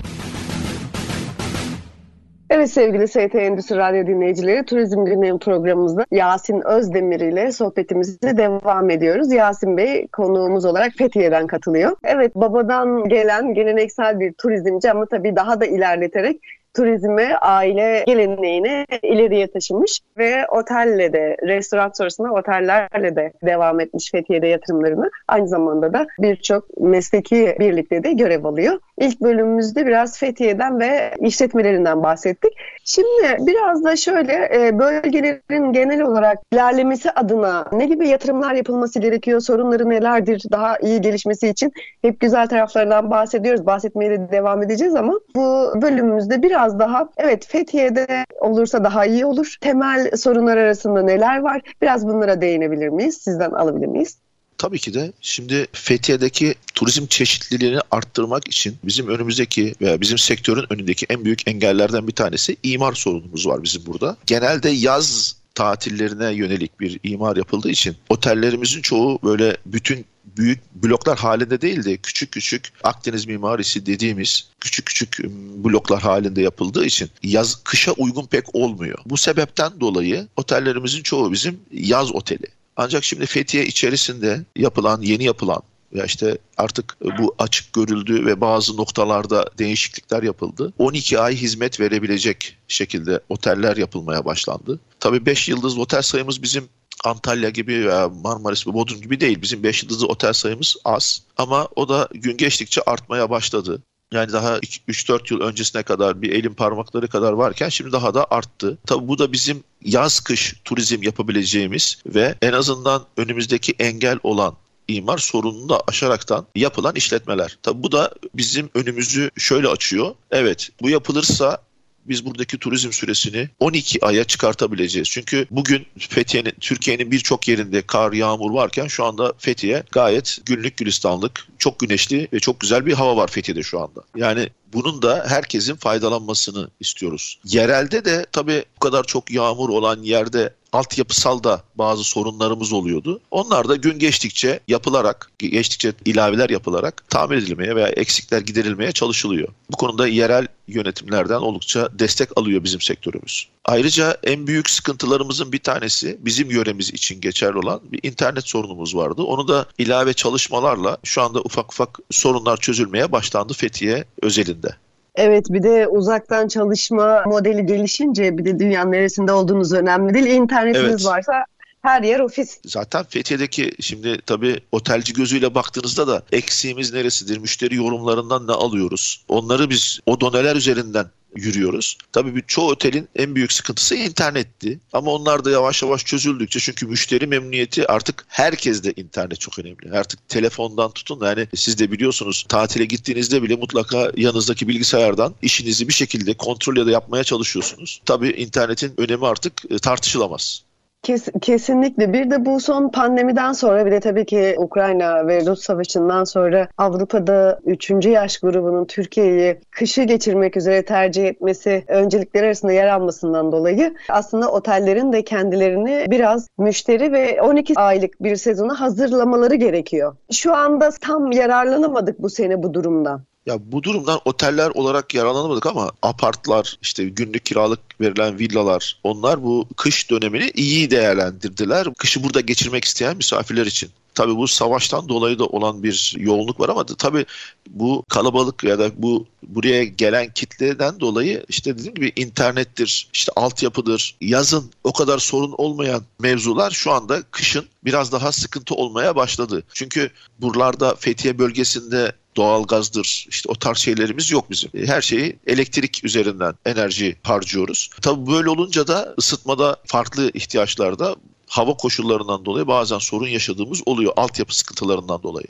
Evet 2.51 2.71
sevgili 2.71 3.09
ST 3.09 3.35
Endüstri 3.35 3.77
Radyo 3.77 4.07
dinleyicileri, 4.07 4.65
Turizm 4.65 5.05
Gündemi 5.05 5.39
programımızda 5.39 6.05
Yasin 6.11 6.61
Özdemir 6.67 7.21
ile 7.21 7.53
sohbetimize 7.53 8.37
devam 8.37 8.91
ediyoruz. 8.91 9.33
Yasin 9.33 9.77
Bey 9.77 10.07
konuğumuz 10.07 10.65
olarak 10.65 10.93
Fethiye'den 10.99 11.47
katılıyor. 11.47 11.97
Evet 12.05 12.35
babadan 12.35 13.09
gelen 13.09 13.55
geleneksel 13.55 14.21
bir 14.21 14.33
turizmci 14.33 14.91
ama 14.91 15.07
tabii 15.07 15.37
daha 15.37 15.61
da 15.61 15.67
ilerleterek 15.67 16.41
turizmi 16.77 17.37
aile 17.37 18.05
geleneğini 18.07 18.87
ileriye 19.03 19.51
taşımış 19.51 20.01
ve 20.19 20.47
otelle 20.49 21.13
de 21.13 21.37
restoran 21.43 21.91
sonrasında 21.95 22.33
otellerle 22.33 23.17
de 23.17 23.33
devam 23.47 23.81
etmiş 23.81 24.11
Fethiye'de 24.11 24.47
yatırımlarını. 24.47 25.11
Aynı 25.29 25.49
zamanda 25.49 25.93
da 25.93 26.07
birçok 26.19 26.81
mesleki 26.81 27.57
birlikte 27.61 28.05
de 28.05 28.13
görev 28.13 28.45
alıyor. 28.45 28.81
İlk 29.01 29.21
bölümümüzde 29.21 29.87
biraz 29.87 30.19
Fethiye'den 30.19 30.81
ve 30.81 31.15
işletmelerinden 31.21 32.03
bahsettik. 32.03 32.53
Şimdi 32.85 33.37
biraz 33.47 33.85
da 33.85 33.97
şöyle 33.97 34.51
e, 34.55 34.79
bölgelerin 34.79 35.73
genel 35.73 36.01
olarak 36.01 36.39
ilerlemesi 36.53 37.11
adına 37.11 37.67
ne 37.73 37.87
gibi 37.87 38.09
yatırımlar 38.09 38.55
yapılması 38.55 39.01
gerekiyor, 39.01 39.41
sorunları 39.41 39.91
nelerdir 39.91 40.43
daha 40.51 40.79
iyi 40.79 41.01
gelişmesi 41.01 41.49
için 41.49 41.73
hep 42.03 42.21
güzel 42.21 42.49
taraflarından 42.49 43.11
bahsediyoruz. 43.11 43.67
Bahsetmeye 43.67 44.11
de 44.11 44.31
devam 44.33 44.63
edeceğiz 44.63 44.95
ama 44.95 45.15
bu 45.37 45.73
bölümümüzde 45.83 46.43
biraz 46.43 46.79
daha 46.79 47.09
evet 47.17 47.47
Fethiye'de 47.47 48.25
olursa 48.41 48.85
daha 48.85 49.07
iyi 49.07 49.25
olur. 49.27 49.57
Temel 49.61 50.11
sorunlar 50.17 50.57
arasında 50.57 51.03
neler 51.03 51.41
var? 51.41 51.61
Biraz 51.83 52.09
bunlara 52.09 52.41
değinebilir 52.41 52.89
miyiz? 52.89 53.19
Sizden 53.19 53.51
alabilir 53.51 53.87
miyiz? 53.87 54.19
Tabii 54.61 54.79
ki 54.79 54.95
de 54.95 55.13
şimdi 55.21 55.67
Fethiye'deki 55.73 56.55
turizm 56.75 57.07
çeşitliliğini 57.07 57.79
arttırmak 57.91 58.49
için 58.49 58.77
bizim 58.85 59.09
önümüzdeki 59.09 59.75
veya 59.81 60.01
bizim 60.01 60.19
sektörün 60.19 60.67
önündeki 60.71 61.07
en 61.11 61.25
büyük 61.25 61.49
engellerden 61.49 62.09
bir 62.09 62.13
tanesi 62.13 62.57
imar 62.63 62.93
sorunumuz 62.93 63.47
var 63.47 63.63
bizim 63.63 63.87
burada. 63.87 64.17
Genelde 64.27 64.71
yaz 64.71 65.37
tatillerine 65.55 66.33
yönelik 66.35 66.81
bir 66.81 67.01
imar 67.03 67.37
yapıldığı 67.37 67.71
için 67.71 67.97
otellerimizin 68.09 68.83
çoğu 68.83 69.19
böyle 69.25 69.57
bütün 69.67 70.05
büyük 70.37 70.75
bloklar 70.75 71.19
halinde 71.19 71.61
değil 71.61 71.85
de 71.85 71.97
küçük 71.97 72.33
küçük 72.33 72.73
Akdeniz 72.83 73.27
mimarisi 73.27 73.87
dediğimiz 73.87 74.49
küçük 74.61 74.87
küçük 74.87 75.19
bloklar 75.65 76.03
halinde 76.03 76.43
yapıldığı 76.43 76.85
için 76.85 77.11
yaz 77.23 77.65
kışa 77.65 77.93
uygun 77.93 78.27
pek 78.27 78.55
olmuyor. 78.55 78.99
Bu 79.07 79.17
sebepten 79.17 79.81
dolayı 79.81 80.29
otellerimizin 80.37 81.03
çoğu 81.03 81.33
bizim 81.33 81.61
yaz 81.73 82.15
oteli. 82.15 82.47
Ancak 82.83 83.05
şimdi 83.05 83.27
Fethiye 83.27 83.67
içerisinde 83.67 84.45
yapılan, 84.57 85.01
yeni 85.03 85.25
yapılan 85.25 85.63
ya 85.93 86.05
işte 86.05 86.39
artık 86.57 86.97
bu 87.19 87.35
açık 87.39 87.73
görüldü 87.73 88.27
ve 88.27 88.41
bazı 88.41 88.77
noktalarda 88.77 89.51
değişiklikler 89.59 90.23
yapıldı. 90.23 90.73
12 90.79 91.19
ay 91.21 91.37
hizmet 91.37 91.81
verebilecek 91.81 92.57
şekilde 92.69 93.21
oteller 93.29 93.77
yapılmaya 93.77 94.25
başlandı. 94.25 94.81
Tabii 95.01 95.27
5 95.27 95.49
yıldız 95.49 95.79
otel 95.79 96.03
sayımız 96.03 96.43
bizim 96.43 96.69
Antalya 97.05 97.51
gibi 97.51 97.87
veya 97.87 98.09
Marmaris 98.09 98.67
ve 98.67 98.75
Bodrum 98.75 99.01
gibi 99.01 99.21
değil. 99.21 99.43
Bizim 99.43 99.63
5 99.63 99.83
yıldızlı 99.83 100.07
otel 100.07 100.33
sayımız 100.33 100.77
az 100.85 101.23
ama 101.37 101.69
o 101.77 101.89
da 101.89 102.09
gün 102.13 102.37
geçtikçe 102.37 102.83
artmaya 102.83 103.31
başladı. 103.31 103.83
Yani 104.13 104.33
daha 104.33 104.59
3-4 104.59 105.35
yıl 105.35 105.41
öncesine 105.41 105.83
kadar 105.83 106.23
bir 106.23 106.33
elin 106.33 106.55
parmakları 106.55 107.09
kadar 107.09 107.33
varken 107.33 107.69
şimdi 107.69 107.93
daha 107.93 108.15
da 108.15 108.27
arttı. 108.31 108.79
Tabii 108.87 109.09
bu 109.09 109.19
da 109.19 109.33
bizim 109.33 109.65
yaz 109.85 110.21
kış 110.21 110.55
turizm 110.65 111.03
yapabileceğimiz 111.03 111.99
ve 112.07 112.35
en 112.43 112.53
azından 112.53 113.07
önümüzdeki 113.17 113.75
engel 113.79 114.19
olan 114.23 114.57
imar 114.89 115.19
sorununu 115.19 115.69
da 115.69 115.83
aşaraktan 115.89 116.47
yapılan 116.55 116.95
işletmeler. 116.95 117.59
Tabii 117.63 117.83
bu 117.83 117.93
da 117.93 118.15
bizim 118.35 118.71
önümüzü 118.75 119.31
şöyle 119.37 119.69
açıyor. 119.69 120.15
Evet 120.31 120.71
bu 120.83 120.91
yapılırsa 120.91 121.59
biz 122.05 122.27
buradaki 122.27 122.59
turizm 122.59 122.93
süresini 122.93 123.49
12 123.61 124.07
aya 124.07 124.25
çıkartabileceğiz. 124.25 125.09
Çünkü 125.11 125.47
bugün 125.51 125.87
Fethiye'nin 125.99 126.53
Türkiye'nin 126.61 127.11
birçok 127.11 127.49
yerinde 127.49 127.83
kar, 127.83 128.13
yağmur 128.13 128.51
varken 128.51 128.87
şu 128.87 129.05
anda 129.05 129.33
Fethiye 129.39 129.83
gayet 129.93 130.39
günlük 130.47 130.77
gülistanlık, 130.77 131.49
çok 131.59 131.79
güneşli 131.79 132.29
ve 132.33 132.41
çok 132.41 132.61
güzel 132.61 132.87
bir 132.87 132.93
hava 132.93 133.17
var 133.17 133.29
Fethiye'de 133.29 133.63
şu 133.63 133.81
anda. 133.81 134.01
Yani 134.17 134.49
bunun 134.73 135.03
da 135.03 135.25
herkesin 135.29 135.75
faydalanmasını 135.75 136.71
istiyoruz. 136.81 137.39
Yerelde 137.45 138.05
de 138.05 138.27
tabii 138.33 138.65
bu 138.77 138.81
kadar 138.81 139.05
çok 139.05 139.31
yağmur 139.31 139.69
olan 139.69 140.03
yerde 140.03 140.55
altyapısal 140.73 141.45
da 141.45 141.63
bazı 141.75 142.05
sorunlarımız 142.05 142.73
oluyordu. 142.73 143.21
Onlar 143.31 143.69
da 143.69 143.77
gün 143.77 143.99
geçtikçe 143.99 144.61
yapılarak, 144.69 145.31
geçtikçe 145.39 145.93
ilaveler 146.05 146.51
yapılarak 146.51 147.05
tamir 147.11 147.37
edilmeye 147.37 147.77
veya 147.77 147.89
eksikler 147.89 148.41
giderilmeye 148.41 148.93
çalışılıyor. 148.93 149.49
Bu 149.71 149.77
konuda 149.77 150.07
yerel 150.07 150.47
yönetimlerden 150.69 151.41
oldukça 151.41 151.89
destek 151.99 152.39
alıyor 152.39 152.65
bizim 152.65 152.81
sektörümüz. 152.81 153.49
Ayrıca 153.65 154.17
en 154.23 154.47
büyük 154.47 154.71
sıkıntılarımızın 154.71 155.53
bir 155.53 155.59
tanesi 155.59 156.19
bizim 156.21 156.51
yöremiz 156.51 156.91
için 156.91 157.21
geçerli 157.21 157.59
olan 157.59 157.81
bir 157.93 158.01
internet 158.03 158.49
sorunumuz 158.49 158.97
vardı. 158.97 159.23
Onu 159.23 159.49
da 159.49 159.67
ilave 159.79 160.13
çalışmalarla 160.13 160.99
şu 161.05 161.23
anda 161.23 161.41
ufak 161.41 161.73
ufak 161.73 161.99
sorunlar 162.11 162.57
çözülmeye 162.57 163.13
başlandı 163.13 163.53
Fethiye 163.53 164.05
özelinde. 164.23 164.77
Evet 165.15 165.47
bir 165.51 165.63
de 165.63 165.89
uzaktan 165.89 166.49
çalışma 166.49 167.23
modeli 167.27 167.67
gelişince 167.67 168.39
bir 168.39 168.45
de 168.45 168.59
dünyanın 168.59 168.93
neresinde 168.93 169.33
olduğunuz 169.33 169.73
önemli 169.73 170.15
değil. 170.15 170.27
İnternetiniz 170.27 170.87
Evet. 170.89 171.05
varsa 171.05 171.45
her 171.83 172.03
yer 172.03 172.21
ofis. 172.21 172.59
Zaten 172.67 173.05
Fethiye'deki 173.09 173.73
şimdi 173.81 174.19
tabii 174.27 174.61
otelci 174.73 175.13
gözüyle 175.13 175.55
baktığınızda 175.55 176.09
da 176.09 176.23
eksiğimiz 176.33 176.93
neresidir? 176.93 177.39
Müşteri 177.39 177.75
yorumlarından 177.75 178.47
ne 178.47 178.53
alıyoruz? 178.53 179.25
Onları 179.29 179.71
biz 179.71 180.01
o 180.07 180.21
doneler 180.21 180.57
üzerinden 180.57 181.07
yürüyoruz. 181.37 181.99
Tabii 182.13 182.37
bir 182.37 182.43
çoğu 182.47 182.71
otelin 182.71 183.09
en 183.17 183.35
büyük 183.35 183.53
sıkıntısı 183.53 183.95
internetti. 183.95 184.81
Ama 184.93 185.11
onlar 185.11 185.45
da 185.45 185.51
yavaş 185.51 185.83
yavaş 185.83 186.05
çözüldükçe 186.05 186.61
çünkü 186.61 186.87
müşteri 186.87 187.27
memnuniyeti 187.27 187.87
artık 187.87 188.25
herkeste 188.29 188.93
internet 188.93 189.41
çok 189.41 189.59
önemli. 189.59 189.93
Artık 189.93 190.29
telefondan 190.29 190.91
tutun 190.91 191.27
yani 191.27 191.49
siz 191.55 191.79
de 191.79 191.93
biliyorsunuz 191.93 192.45
tatile 192.49 192.85
gittiğinizde 192.85 193.43
bile 193.43 193.57
mutlaka 193.57 194.13
yanınızdaki 194.17 194.69
bilgisayardan 194.69 195.35
işinizi 195.43 195.89
bir 195.89 195.93
şekilde 195.93 196.35
kontrol 196.35 196.77
ya 196.77 196.87
da 196.87 196.91
yapmaya 196.91 197.25
çalışıyorsunuz. 197.25 198.01
Tabii 198.05 198.29
internetin 198.31 198.95
önemi 198.97 199.27
artık 199.27 199.53
e, 199.71 199.79
tartışılamaz. 199.79 200.63
Kes, 201.03 201.29
kesinlikle. 201.41 202.13
Bir 202.13 202.31
de 202.31 202.45
bu 202.45 202.61
son 202.61 202.89
pandemiden 202.89 203.53
sonra 203.53 203.87
bir 203.87 203.91
de 203.91 204.01
tabii 204.01 204.27
ki 204.27 204.55
Ukrayna 204.59 205.27
ve 205.27 205.47
Rus 205.47 205.61
savaşından 205.61 206.25
sonra 206.25 206.69
Avrupa'da 206.79 207.61
3. 207.65 207.91
yaş 208.07 208.39
grubunun 208.39 208.85
Türkiye'yi 208.85 209.61
kışı 209.71 210.03
geçirmek 210.03 210.57
üzere 210.57 210.85
tercih 210.85 211.25
etmesi 211.25 211.85
öncelikleri 211.89 212.47
arasında 212.47 212.73
yer 212.73 212.87
almasından 212.87 213.53
dolayı 213.53 213.95
aslında 214.09 214.53
otellerin 214.53 215.13
de 215.13 215.25
kendilerini 215.25 216.07
biraz 216.11 216.49
müşteri 216.59 217.13
ve 217.13 217.43
12 217.43 217.75
aylık 217.77 218.23
bir 218.23 218.37
sezona 218.37 218.81
hazırlamaları 218.81 219.55
gerekiyor. 219.55 220.17
Şu 220.33 220.55
anda 220.55 220.91
tam 221.01 221.33
yararlanamadık 221.33 222.23
bu 222.23 222.31
sene 222.31 222.63
bu 222.63 222.75
durumdan. 222.75 223.30
Ya 223.47 223.73
bu 223.73 223.83
durumdan 223.83 224.21
oteller 224.25 224.71
olarak 224.71 225.15
yararlanamadık 225.15 225.67
ama 225.67 225.93
apartlar, 226.03 226.79
işte 226.83 227.05
günlük 227.05 227.45
kiralık 227.45 228.01
verilen 228.01 228.39
villalar 228.39 229.01
onlar 229.05 229.43
bu 229.43 229.69
kış 229.77 230.11
dönemini 230.11 230.51
iyi 230.55 230.91
değerlendirdiler. 230.91 231.87
Kışı 231.99 232.25
burada 232.25 232.41
geçirmek 232.41 232.85
isteyen 232.85 233.17
misafirler 233.17 233.67
için. 233.67 233.91
Tabii 234.21 234.37
bu 234.37 234.49
savaştan 234.49 235.09
dolayı 235.09 235.39
da 235.39 235.47
olan 235.47 235.83
bir 235.83 236.15
yoğunluk 236.19 236.61
var 236.61 236.69
ama 236.69 236.87
tabii 236.87 237.27
bu 237.69 238.05
kalabalık 238.09 238.65
ya 238.65 238.79
da 238.79 238.91
bu 238.97 239.27
buraya 239.43 239.85
gelen 239.85 240.33
kitleden 240.33 241.01
dolayı 241.01 241.45
işte 241.49 241.79
dediğim 241.79 241.95
gibi 241.95 242.13
internettir, 242.17 243.09
işte 243.13 243.33
altyapıdır. 243.37 244.17
Yazın 244.21 244.71
o 244.85 244.93
kadar 244.93 245.19
sorun 245.19 245.55
olmayan 245.59 246.03
mevzular 246.19 246.71
şu 246.71 246.91
anda 246.91 247.23
kışın 247.23 247.67
biraz 247.85 248.13
daha 248.13 248.33
sıkıntı 248.33 248.75
olmaya 248.75 249.17
başladı. 249.17 249.63
Çünkü 249.75 250.11
buralarda 250.41 250.95
Fethiye 250.95 251.39
bölgesinde 251.39 252.13
doğalgazdır 252.37 253.27
işte 253.29 253.49
o 253.49 253.55
tarz 253.55 253.79
şeylerimiz 253.79 254.31
yok 254.31 254.51
bizim. 254.51 254.71
E, 254.75 254.87
Her 254.87 255.03
şeyi 255.03 255.39
elektrik 255.47 256.05
üzerinden 256.05 256.55
enerji 256.65 257.17
harcıyoruz. 257.23 257.91
Tabii 258.03 258.31
böyle 258.31 258.51
olunca 258.51 258.87
da 258.87 259.15
ısıtmada 259.19 259.77
farklı 259.87 260.31
ihtiyaçlarda 260.35 261.17
hava 261.51 261.75
koşullarından 261.75 262.45
dolayı 262.45 262.67
bazen 262.67 262.99
sorun 262.99 263.29
yaşadığımız 263.29 263.83
oluyor 263.87 264.13
altyapı 264.17 264.57
sıkıntılarından 264.57 265.23
dolayı. 265.23 265.47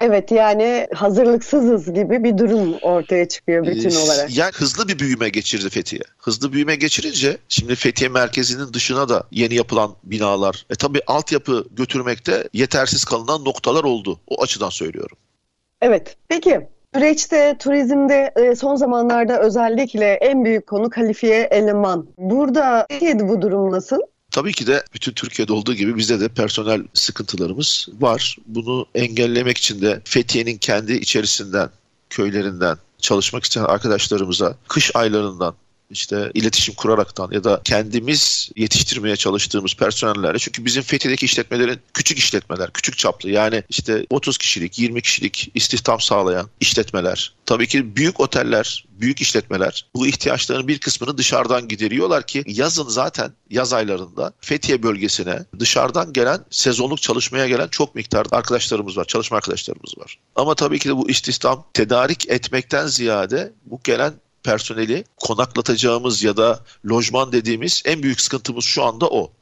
Evet 0.00 0.32
yani 0.32 0.86
hazırlıksızız 0.94 1.92
gibi 1.92 2.24
bir 2.24 2.38
durum 2.38 2.74
ortaya 2.82 3.28
çıkıyor 3.28 3.66
bütün 3.66 3.90
Ee, 3.90 3.98
olarak. 3.98 4.36
Yani 4.36 4.52
hızlı 4.54 4.88
bir 4.88 4.98
büyüme 4.98 5.28
geçirdi 5.28 5.70
Fethiye. 5.70 6.02
Hızlı 6.18 6.52
büyüme 6.52 6.76
geçirince 6.76 7.36
şimdi 7.48 7.74
Fethiye 7.74 8.08
merkezinin 8.08 8.72
dışına 8.72 9.08
da 9.08 9.24
yeni 9.30 9.54
yapılan 9.54 9.94
binalar. 10.04 10.66
E 10.70 10.74
tabii 10.74 11.00
altyapı 11.06 11.64
götürmekte 11.76 12.48
yetersiz 12.52 13.04
kalınan 13.04 13.44
noktalar 13.44 13.84
oldu. 13.84 14.20
O 14.28 14.42
açıdan 14.42 14.70
söylüyorum. 14.70 15.16
Evet. 15.82 16.16
Peki 16.28 16.60
süreçte 16.94 17.56
turizmde 17.58 18.32
e, 18.36 18.54
son 18.54 18.76
zamanlarda 18.76 19.40
özellikle 19.40 20.12
en 20.12 20.44
büyük 20.44 20.66
konu 20.66 20.90
kalifiye 20.90 21.48
eleman. 21.50 22.06
Burada 22.18 22.86
Türkiye'de 22.90 23.28
bu 23.28 23.42
durum 23.42 23.70
nasıl? 23.72 23.98
Tabii 24.34 24.52
ki 24.52 24.66
de 24.66 24.84
bütün 24.94 25.12
Türkiye'de 25.12 25.52
olduğu 25.52 25.74
gibi 25.74 25.96
bizde 25.96 26.20
de 26.20 26.28
personel 26.28 26.82
sıkıntılarımız 26.94 27.88
var. 28.00 28.36
Bunu 28.46 28.86
engellemek 28.94 29.58
için 29.58 29.82
de 29.82 30.02
Fethiye'nin 30.04 30.58
kendi 30.58 30.92
içerisinden, 30.92 31.70
köylerinden 32.10 32.76
çalışmak 32.98 33.44
isteyen 33.44 33.64
arkadaşlarımıza 33.64 34.56
kış 34.68 34.90
aylarından 34.96 35.54
işte 35.90 36.30
iletişim 36.34 36.74
kuraraktan 36.74 37.30
ya 37.32 37.44
da 37.44 37.60
kendimiz 37.64 38.50
yetiştirmeye 38.56 39.16
çalıştığımız 39.16 39.74
personellerle 39.74 40.38
çünkü 40.38 40.64
bizim 40.64 40.82
Fethiye'deki 40.82 41.26
işletmelerin 41.26 41.80
küçük 41.94 42.18
işletmeler, 42.18 42.70
küçük 42.72 42.98
çaplı 42.98 43.30
yani 43.30 43.62
işte 43.68 44.06
30 44.10 44.38
kişilik, 44.38 44.78
20 44.78 45.02
kişilik 45.02 45.50
istihdam 45.54 46.00
sağlayan 46.00 46.48
işletmeler. 46.60 47.34
Tabii 47.46 47.66
ki 47.66 47.96
büyük 47.96 48.20
oteller, 48.20 48.84
büyük 49.00 49.20
işletmeler 49.20 49.86
bu 49.94 50.06
ihtiyaçların 50.06 50.68
bir 50.68 50.78
kısmını 50.78 51.18
dışarıdan 51.18 51.68
gideriyorlar 51.68 52.26
ki 52.26 52.44
yazın 52.46 52.88
zaten 52.88 53.32
yaz 53.50 53.72
aylarında 53.72 54.32
Fethiye 54.40 54.82
bölgesine 54.82 55.44
dışarıdan 55.58 56.12
gelen 56.12 56.44
sezonluk 56.50 57.02
çalışmaya 57.02 57.48
gelen 57.48 57.68
çok 57.68 57.94
miktarda 57.94 58.36
arkadaşlarımız 58.36 58.96
var, 58.96 59.04
çalışma 59.04 59.36
arkadaşlarımız 59.36 59.98
var. 59.98 60.18
Ama 60.36 60.54
tabii 60.54 60.78
ki 60.78 60.88
de 60.88 60.96
bu 60.96 61.10
istihdam 61.10 61.66
tedarik 61.74 62.30
etmekten 62.30 62.86
ziyade 62.86 63.52
bu 63.66 63.80
gelen 63.84 64.12
personeli 64.44 65.04
konaklatacağımız 65.16 66.22
ya 66.22 66.36
da 66.36 66.60
lojman 66.90 67.32
dediğimiz 67.32 67.82
en 67.84 68.02
büyük 68.02 68.20
sıkıntımız 68.20 68.64
şu 68.64 68.84
anda 68.84 69.06
o. 69.10 69.32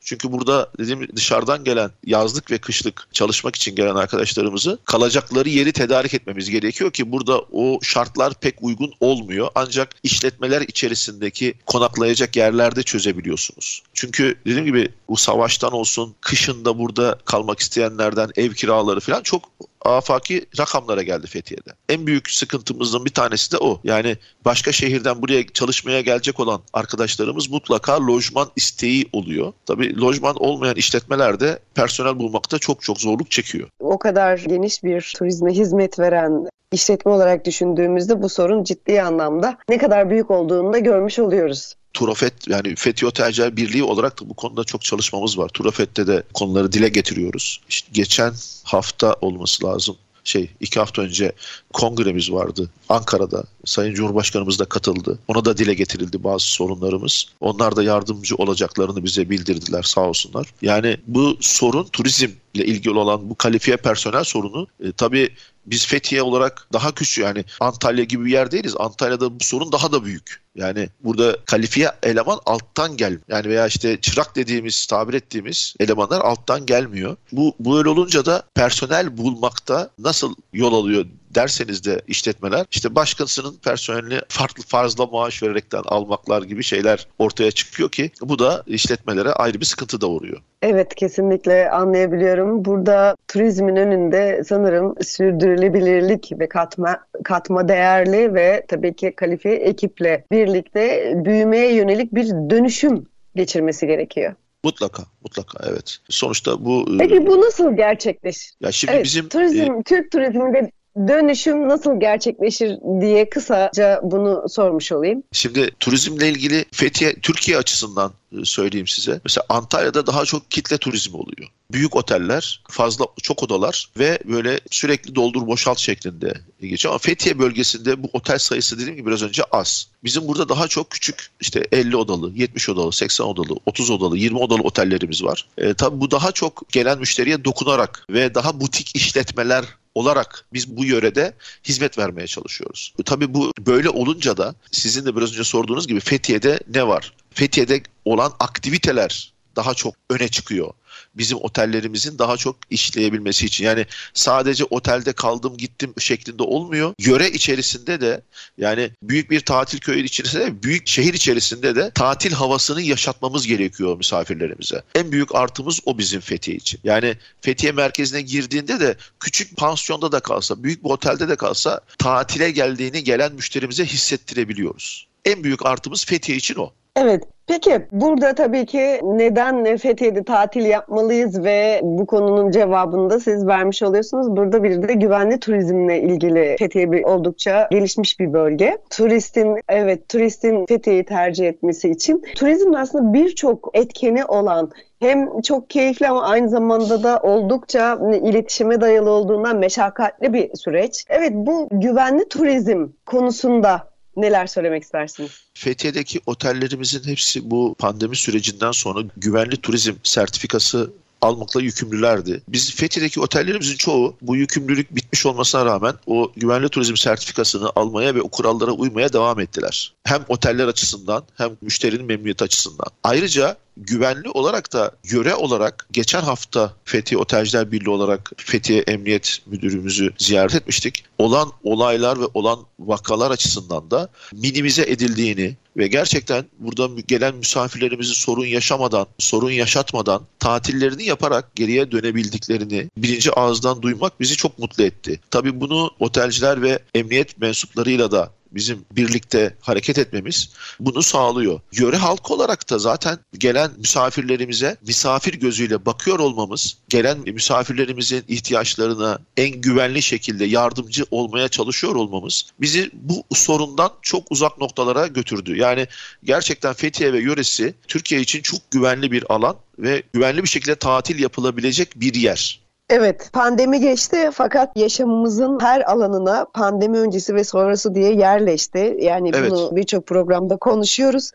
Çünkü 0.00 0.32
burada 0.32 0.70
dediğim 0.78 1.16
dışarıdan 1.16 1.64
gelen 1.64 1.90
yazlık 2.06 2.50
ve 2.50 2.58
kışlık 2.58 3.08
çalışmak 3.12 3.56
için 3.56 3.76
gelen 3.76 3.94
arkadaşlarımızı 3.94 4.78
kalacakları 4.84 5.48
yeri 5.48 5.72
tedarik 5.72 6.14
etmemiz 6.14 6.50
gerekiyor 6.50 6.90
ki 6.90 7.12
burada 7.12 7.40
o 7.52 7.78
şartlar 7.82 8.34
pek 8.34 8.54
uygun 8.60 8.92
olmuyor. 9.00 9.48
Ancak 9.54 9.94
işletmeler 10.02 10.60
içerisindeki 10.60 11.54
konaklayacak 11.66 12.36
yerlerde 12.36 12.82
çözebiliyorsunuz. 12.82 13.82
Çünkü 13.94 14.34
dediğim 14.46 14.64
gibi 14.64 14.88
bu 15.08 15.16
savaştan 15.16 15.72
olsun 15.72 16.14
kışında 16.20 16.78
burada 16.78 17.18
kalmak 17.24 17.60
isteyenlerden 17.60 18.30
ev 18.36 18.52
kiraları 18.52 19.00
falan 19.00 19.22
çok 19.22 19.42
afaki 19.84 20.46
rakamlara 20.58 21.02
geldi 21.02 21.26
Fethiye'de. 21.26 21.70
En 21.88 22.06
büyük 22.06 22.30
sıkıntımızın 22.30 23.04
bir 23.04 23.10
tanesi 23.10 23.52
de 23.52 23.58
o. 23.58 23.80
Yani 23.84 24.16
başka 24.44 24.72
şehirden 24.72 25.22
buraya 25.22 25.46
çalışmaya 25.46 26.00
gelecek 26.00 26.40
olan 26.40 26.60
arkadaşlarımız 26.72 27.50
mutlaka 27.50 28.06
lojman 28.06 28.48
isteği 28.56 29.08
oluyor. 29.12 29.52
Tabii 29.66 30.00
lojman 30.00 30.36
olmayan 30.36 30.76
işletmelerde 30.76 31.58
personel 31.74 32.18
bulmakta 32.18 32.58
çok 32.58 32.82
çok 32.82 33.00
zorluk 33.00 33.30
çekiyor. 33.30 33.68
O 33.80 33.98
kadar 33.98 34.38
geniş 34.38 34.84
bir 34.84 35.12
turizme 35.16 35.52
hizmet 35.52 35.98
veren 35.98 36.46
işletme 36.72 37.12
olarak 37.12 37.44
düşündüğümüzde 37.44 38.22
bu 38.22 38.28
sorun 38.28 38.64
ciddi 38.64 39.02
anlamda 39.02 39.58
ne 39.68 39.78
kadar 39.78 40.10
büyük 40.10 40.30
olduğunu 40.30 40.72
da 40.72 40.78
görmüş 40.78 41.18
oluyoruz. 41.18 41.74
Turafet 41.94 42.48
yani 42.48 42.74
Fethiye 42.76 43.08
Otelciler 43.08 43.56
Birliği 43.56 43.82
olarak 43.82 44.20
da 44.20 44.28
bu 44.28 44.34
konuda 44.34 44.64
çok 44.64 44.82
çalışmamız 44.82 45.38
var. 45.38 45.48
Turafet'te 45.48 46.06
de 46.06 46.22
konuları 46.34 46.72
dile 46.72 46.88
getiriyoruz. 46.88 47.60
İşte 47.68 47.88
geçen 47.92 48.32
hafta 48.64 49.16
olması 49.20 49.66
lazım. 49.66 49.96
Şey 50.24 50.50
iki 50.60 50.78
hafta 50.78 51.02
önce 51.02 51.32
kongremiz 51.72 52.32
vardı 52.32 52.70
Ankara'da. 52.88 53.44
Sayın 53.64 53.94
Cumhurbaşkanımız 53.94 54.58
da 54.58 54.64
katıldı. 54.64 55.18
Ona 55.28 55.44
da 55.44 55.56
dile 55.56 55.74
getirildi 55.74 56.24
bazı 56.24 56.44
sorunlarımız. 56.44 57.26
Onlar 57.40 57.76
da 57.76 57.82
yardımcı 57.82 58.36
olacaklarını 58.36 59.04
bize 59.04 59.30
bildirdiler 59.30 59.82
sağ 59.82 60.00
olsunlar. 60.00 60.54
Yani 60.62 60.96
bu 61.06 61.36
sorun 61.40 61.84
turizmle 61.84 62.30
ilgili 62.54 62.98
olan 62.98 63.30
bu 63.30 63.34
kalifiye 63.34 63.76
personel 63.76 64.24
sorunu 64.24 64.66
e, 64.84 64.92
tabii 64.92 65.30
biz 65.70 65.86
Fethiye 65.86 66.22
olarak 66.22 66.66
daha 66.72 66.94
küçük 66.94 67.24
yani 67.24 67.44
Antalya 67.60 68.04
gibi 68.04 68.24
bir 68.24 68.30
yer 68.30 68.50
değiliz. 68.50 68.74
Antalya'da 68.78 69.40
bu 69.40 69.44
sorun 69.44 69.72
daha 69.72 69.92
da 69.92 70.04
büyük. 70.04 70.42
Yani 70.54 70.88
burada 71.00 71.36
kalifiye 71.46 71.90
eleman 72.02 72.40
alttan 72.46 72.96
gel. 72.96 73.18
Yani 73.28 73.48
veya 73.48 73.66
işte 73.66 74.00
çırak 74.00 74.36
dediğimiz, 74.36 74.86
tabir 74.86 75.14
ettiğimiz 75.14 75.74
elemanlar 75.80 76.20
alttan 76.20 76.66
gelmiyor. 76.66 77.16
Bu 77.32 77.56
böyle 77.60 77.88
olunca 77.88 78.26
da 78.26 78.42
personel 78.54 79.16
bulmakta 79.16 79.90
nasıl 79.98 80.34
yol 80.52 80.74
alıyor 80.74 81.06
derseniz 81.34 81.84
de 81.84 82.00
işletmeler 82.06 82.66
işte 82.70 82.94
başkasının 82.94 83.56
personelini 83.64 84.20
farklı 84.28 84.62
fazla 84.62 85.06
maaş 85.06 85.42
vererekten 85.42 85.82
almaklar 85.84 86.42
gibi 86.42 86.62
şeyler 86.62 87.06
ortaya 87.18 87.50
çıkıyor 87.50 87.90
ki 87.90 88.10
bu 88.22 88.38
da 88.38 88.62
işletmelere 88.66 89.32
ayrı 89.32 89.60
bir 89.60 89.64
sıkıntı 89.64 90.00
doğuruyor. 90.00 90.38
Evet 90.62 90.94
kesinlikle 90.94 91.70
anlayabiliyorum. 91.70 92.64
Burada 92.64 93.16
turizmin 93.28 93.76
önünde 93.76 94.42
sanırım 94.48 94.94
sürdürülebilirlik 95.02 96.32
ve 96.38 96.48
katma 96.48 96.98
katma 97.24 97.68
değerli 97.68 98.34
ve 98.34 98.64
tabii 98.68 98.94
ki 98.96 99.12
kalifiye 99.16 99.54
ekiple 99.54 100.24
birlikte 100.32 101.12
büyümeye 101.24 101.74
yönelik 101.74 102.14
bir 102.14 102.26
dönüşüm 102.26 103.06
geçirmesi 103.36 103.86
gerekiyor. 103.86 104.34
Mutlaka, 104.64 105.02
mutlaka 105.22 105.68
evet. 105.70 105.98
Sonuçta 106.08 106.64
bu 106.64 106.86
Peki 106.98 107.26
bu 107.26 107.40
nasıl 107.40 107.76
gerçekleşir? 107.76 108.52
ya 108.60 108.72
şimdi 108.72 108.94
Evet, 108.94 109.04
bizim 109.04 109.28
turizm, 109.28 109.72
e, 109.72 109.82
Türk 109.82 110.12
turizminde 110.12 110.70
dönüşüm 110.96 111.68
nasıl 111.68 112.00
gerçekleşir 112.00 112.78
diye 113.00 113.30
kısaca 113.30 114.00
bunu 114.02 114.48
sormuş 114.48 114.92
olayım. 114.92 115.22
Şimdi 115.32 115.70
turizmle 115.80 116.28
ilgili 116.28 116.64
Fethiye 116.72 117.14
Türkiye 117.14 117.56
açısından 117.56 118.12
e, 118.32 118.44
söyleyeyim 118.44 118.86
size. 118.86 119.20
Mesela 119.24 119.44
Antalya'da 119.48 120.06
daha 120.06 120.24
çok 120.24 120.50
kitle 120.50 120.78
turizmi 120.78 121.16
oluyor. 121.16 121.48
Büyük 121.72 121.96
oteller, 121.96 122.62
fazla 122.70 123.06
çok 123.22 123.42
odalar 123.42 123.88
ve 123.98 124.18
böyle 124.24 124.60
sürekli 124.70 125.14
doldur 125.14 125.46
boşalt 125.46 125.78
şeklinde 125.78 126.34
geçiyor. 126.60 126.92
Ama 126.92 126.98
Fethiye 126.98 127.38
bölgesinde 127.38 128.02
bu 128.02 128.10
otel 128.12 128.38
sayısı 128.38 128.78
dediğim 128.78 128.96
gibi 128.96 129.06
biraz 129.06 129.22
önce 129.22 129.42
az. 129.52 129.88
Bizim 130.04 130.28
burada 130.28 130.48
daha 130.48 130.68
çok 130.68 130.90
küçük 130.90 131.30
işte 131.40 131.66
50 131.72 131.96
odalı, 131.96 132.32
70 132.34 132.68
odalı, 132.68 132.92
80 132.92 133.24
odalı, 133.24 133.58
30 133.66 133.90
odalı, 133.90 134.18
20 134.18 134.38
odalı 134.38 134.62
otellerimiz 134.62 135.24
var. 135.24 135.48
E, 135.58 135.74
tabii 135.74 136.00
bu 136.00 136.10
daha 136.10 136.32
çok 136.32 136.68
gelen 136.72 136.98
müşteriye 136.98 137.44
dokunarak 137.44 138.06
ve 138.10 138.34
daha 138.34 138.60
butik 138.60 138.96
işletmeler 138.96 139.64
olarak 140.00 140.44
biz 140.52 140.76
bu 140.76 140.84
yörede 140.84 141.34
hizmet 141.64 141.98
vermeye 141.98 142.26
çalışıyoruz. 142.26 142.94
Tabii 143.04 143.34
bu 143.34 143.52
böyle 143.58 143.88
olunca 143.90 144.36
da 144.36 144.54
sizin 144.70 145.06
de 145.06 145.16
biraz 145.16 145.32
önce 145.32 145.44
sorduğunuz 145.44 145.86
gibi 145.86 146.00
Fethiye'de 146.00 146.60
ne 146.74 146.86
var? 146.88 147.12
Fethiye'de 147.30 147.82
olan 148.04 148.32
aktiviteler 148.40 149.32
daha 149.60 149.74
çok 149.74 149.94
öne 150.10 150.28
çıkıyor 150.28 150.72
bizim 151.14 151.38
otellerimizin 151.38 152.18
daha 152.18 152.36
çok 152.36 152.56
işleyebilmesi 152.70 153.46
için. 153.46 153.64
Yani 153.64 153.86
sadece 154.14 154.64
otelde 154.64 155.12
kaldım 155.12 155.56
gittim 155.56 155.94
şeklinde 155.98 156.42
olmuyor. 156.42 156.94
Yöre 156.98 157.30
içerisinde 157.30 158.00
de 158.00 158.22
yani 158.58 158.90
büyük 159.02 159.30
bir 159.30 159.40
tatil 159.40 159.78
köyü 159.78 160.04
içerisinde 160.04 160.46
de 160.46 160.62
büyük 160.62 160.86
şehir 160.88 161.14
içerisinde 161.14 161.76
de 161.76 161.90
tatil 161.90 162.32
havasını 162.32 162.82
yaşatmamız 162.82 163.46
gerekiyor 163.46 163.96
misafirlerimize. 163.96 164.82
En 164.94 165.12
büyük 165.12 165.34
artımız 165.34 165.80
o 165.86 165.98
bizim 165.98 166.20
Fethiye 166.20 166.56
için. 166.56 166.80
Yani 166.84 167.16
Fethiye 167.40 167.72
merkezine 167.72 168.22
girdiğinde 168.22 168.80
de 168.80 168.96
küçük 169.20 169.56
pansiyonda 169.56 170.12
da 170.12 170.20
kalsa, 170.20 170.62
büyük 170.62 170.84
bir 170.84 170.90
otelde 170.90 171.28
de 171.28 171.36
kalsa 171.36 171.80
tatile 171.98 172.50
geldiğini 172.50 173.04
gelen 173.04 173.32
müşterimize 173.34 173.84
hissettirebiliyoruz. 173.84 175.06
En 175.24 175.44
büyük 175.44 175.66
artımız 175.66 176.04
Fethiye 176.04 176.38
için 176.38 176.54
o. 176.54 176.72
Evet. 176.96 177.22
Peki 177.50 177.86
burada 177.92 178.34
tabii 178.34 178.66
ki 178.66 179.00
neden 179.02 179.76
Fethiye'de 179.76 180.24
tatil 180.24 180.64
yapmalıyız 180.64 181.44
ve 181.44 181.80
bu 181.82 182.06
konunun 182.06 182.50
cevabını 182.50 183.10
da 183.10 183.20
siz 183.20 183.46
vermiş 183.46 183.82
oluyorsunuz. 183.82 184.36
Burada 184.36 184.62
bir 184.62 184.88
de 184.88 184.92
güvenli 184.92 185.40
turizmle 185.40 186.02
ilgili 186.02 186.56
Fethiye 186.58 186.92
bir 186.92 187.04
oldukça 187.04 187.68
gelişmiş 187.70 188.20
bir 188.20 188.32
bölge. 188.32 188.78
Turistin 188.90 189.56
evet 189.68 190.08
turistin 190.08 190.66
Fethiye'yi 190.66 191.04
tercih 191.04 191.48
etmesi 191.48 191.90
için 191.90 192.22
turizm 192.36 192.74
aslında 192.74 193.12
birçok 193.12 193.70
etkeni 193.74 194.24
olan 194.24 194.70
hem 195.00 195.40
çok 195.40 195.70
keyifli 195.70 196.08
ama 196.08 196.22
aynı 196.22 196.48
zamanda 196.48 197.02
da 197.02 197.20
oldukça 197.22 197.98
iletişime 198.22 198.80
dayalı 198.80 199.10
olduğundan 199.10 199.58
meşakkatli 199.58 200.32
bir 200.32 200.56
süreç. 200.56 201.04
Evet 201.08 201.32
bu 201.34 201.68
güvenli 201.72 202.28
turizm 202.28 202.86
konusunda 203.06 203.90
neler 204.16 204.46
söylemek 204.46 204.82
istersiniz? 204.82 205.30
Fethiye'deki 205.54 206.20
otellerimizin 206.26 207.04
hepsi 207.04 207.50
bu 207.50 207.76
pandemi 207.78 208.16
sürecinden 208.16 208.72
sonra 208.72 209.00
güvenli 209.16 209.56
turizm 209.56 209.94
sertifikası 210.02 210.90
almakla 211.20 211.60
yükümlülerdi. 211.60 212.42
Biz 212.48 212.74
Fethiye'deki 212.74 213.20
otellerimizin 213.20 213.76
çoğu 213.76 214.16
bu 214.22 214.36
yükümlülük 214.36 214.96
bitmiş 214.96 215.26
olmasına 215.26 215.64
rağmen 215.64 215.94
o 216.06 216.32
güvenli 216.36 216.68
turizm 216.68 216.96
sertifikasını 216.96 217.70
almaya 217.76 218.14
ve 218.14 218.22
o 218.22 218.28
kurallara 218.28 218.70
uymaya 218.70 219.12
devam 219.12 219.40
ettiler. 219.40 219.92
Hem 220.04 220.24
oteller 220.28 220.68
açısından 220.68 221.24
hem 221.36 221.50
müşterinin 221.60 222.04
memnuniyeti 222.04 222.44
açısından. 222.44 222.86
Ayrıca 223.04 223.56
güvenli 223.80 224.28
olarak 224.28 224.72
da 224.72 224.90
yöre 225.04 225.34
olarak 225.34 225.86
geçen 225.92 226.20
hafta 226.20 226.74
Fethiye 226.84 227.18
Otelciler 227.18 227.72
Birliği 227.72 227.90
olarak 227.90 228.32
Fethiye 228.36 228.80
Emniyet 228.80 229.38
Müdürümüzü 229.46 230.12
ziyaret 230.18 230.54
etmiştik. 230.54 231.04
Olan 231.18 231.52
olaylar 231.62 232.20
ve 232.20 232.24
olan 232.34 232.58
vakalar 232.78 233.30
açısından 233.30 233.90
da 233.90 234.08
minimize 234.32 234.82
edildiğini 234.82 235.56
ve 235.76 235.86
gerçekten 235.86 236.44
burada 236.58 237.00
gelen 237.08 237.34
misafirlerimizin 237.34 238.12
sorun 238.12 238.46
yaşamadan, 238.46 239.06
sorun 239.18 239.50
yaşatmadan 239.50 240.22
tatillerini 240.38 241.04
yaparak 241.04 241.56
geriye 241.56 241.92
dönebildiklerini 241.92 242.90
birinci 242.96 243.32
ağızdan 243.32 243.82
duymak 243.82 244.20
bizi 244.20 244.36
çok 244.36 244.58
mutlu 244.58 244.84
etti. 244.84 245.20
Tabii 245.30 245.60
bunu 245.60 245.90
otelciler 245.98 246.62
ve 246.62 246.78
emniyet 246.94 247.40
mensuplarıyla 247.40 248.10
da 248.10 248.32
bizim 248.52 248.84
birlikte 248.92 249.56
hareket 249.60 249.98
etmemiz 249.98 250.50
bunu 250.80 251.02
sağlıyor. 251.02 251.60
Yöre 251.72 251.96
halk 251.96 252.30
olarak 252.30 252.70
da 252.70 252.78
zaten 252.78 253.18
gelen 253.38 253.70
misafirlerimize 253.76 254.76
misafir 254.86 255.34
gözüyle 255.34 255.86
bakıyor 255.86 256.18
olmamız, 256.18 256.76
gelen 256.88 257.18
misafirlerimizin 257.18 258.24
ihtiyaçlarına 258.28 259.18
en 259.36 259.50
güvenli 259.50 260.02
şekilde 260.02 260.44
yardımcı 260.44 261.04
olmaya 261.10 261.48
çalışıyor 261.48 261.94
olmamız 261.94 262.44
bizi 262.60 262.90
bu 262.92 263.24
sorundan 263.34 263.92
çok 264.02 264.32
uzak 264.32 264.58
noktalara 264.58 265.06
götürdü. 265.06 265.56
Yani 265.56 265.86
gerçekten 266.24 266.72
Fethiye 266.72 267.12
ve 267.12 267.18
yöresi 267.20 267.74
Türkiye 267.88 268.20
için 268.20 268.42
çok 268.42 268.70
güvenli 268.70 269.12
bir 269.12 269.32
alan 269.34 269.56
ve 269.78 270.02
güvenli 270.12 270.42
bir 270.42 270.48
şekilde 270.48 270.74
tatil 270.74 271.18
yapılabilecek 271.18 272.00
bir 272.00 272.14
yer. 272.14 272.60
Evet, 272.90 273.30
pandemi 273.32 273.80
geçti 273.80 274.30
fakat 274.32 274.76
yaşamımızın 274.76 275.60
her 275.60 275.90
alanına 275.90 276.46
pandemi 276.54 276.98
öncesi 276.98 277.34
ve 277.34 277.44
sonrası 277.44 277.94
diye 277.94 278.12
yerleşti. 278.12 278.96
Yani 279.00 279.30
evet. 279.34 279.50
bunu 279.50 279.76
birçok 279.76 280.06
programda 280.06 280.56
konuşuyoruz. 280.56 281.30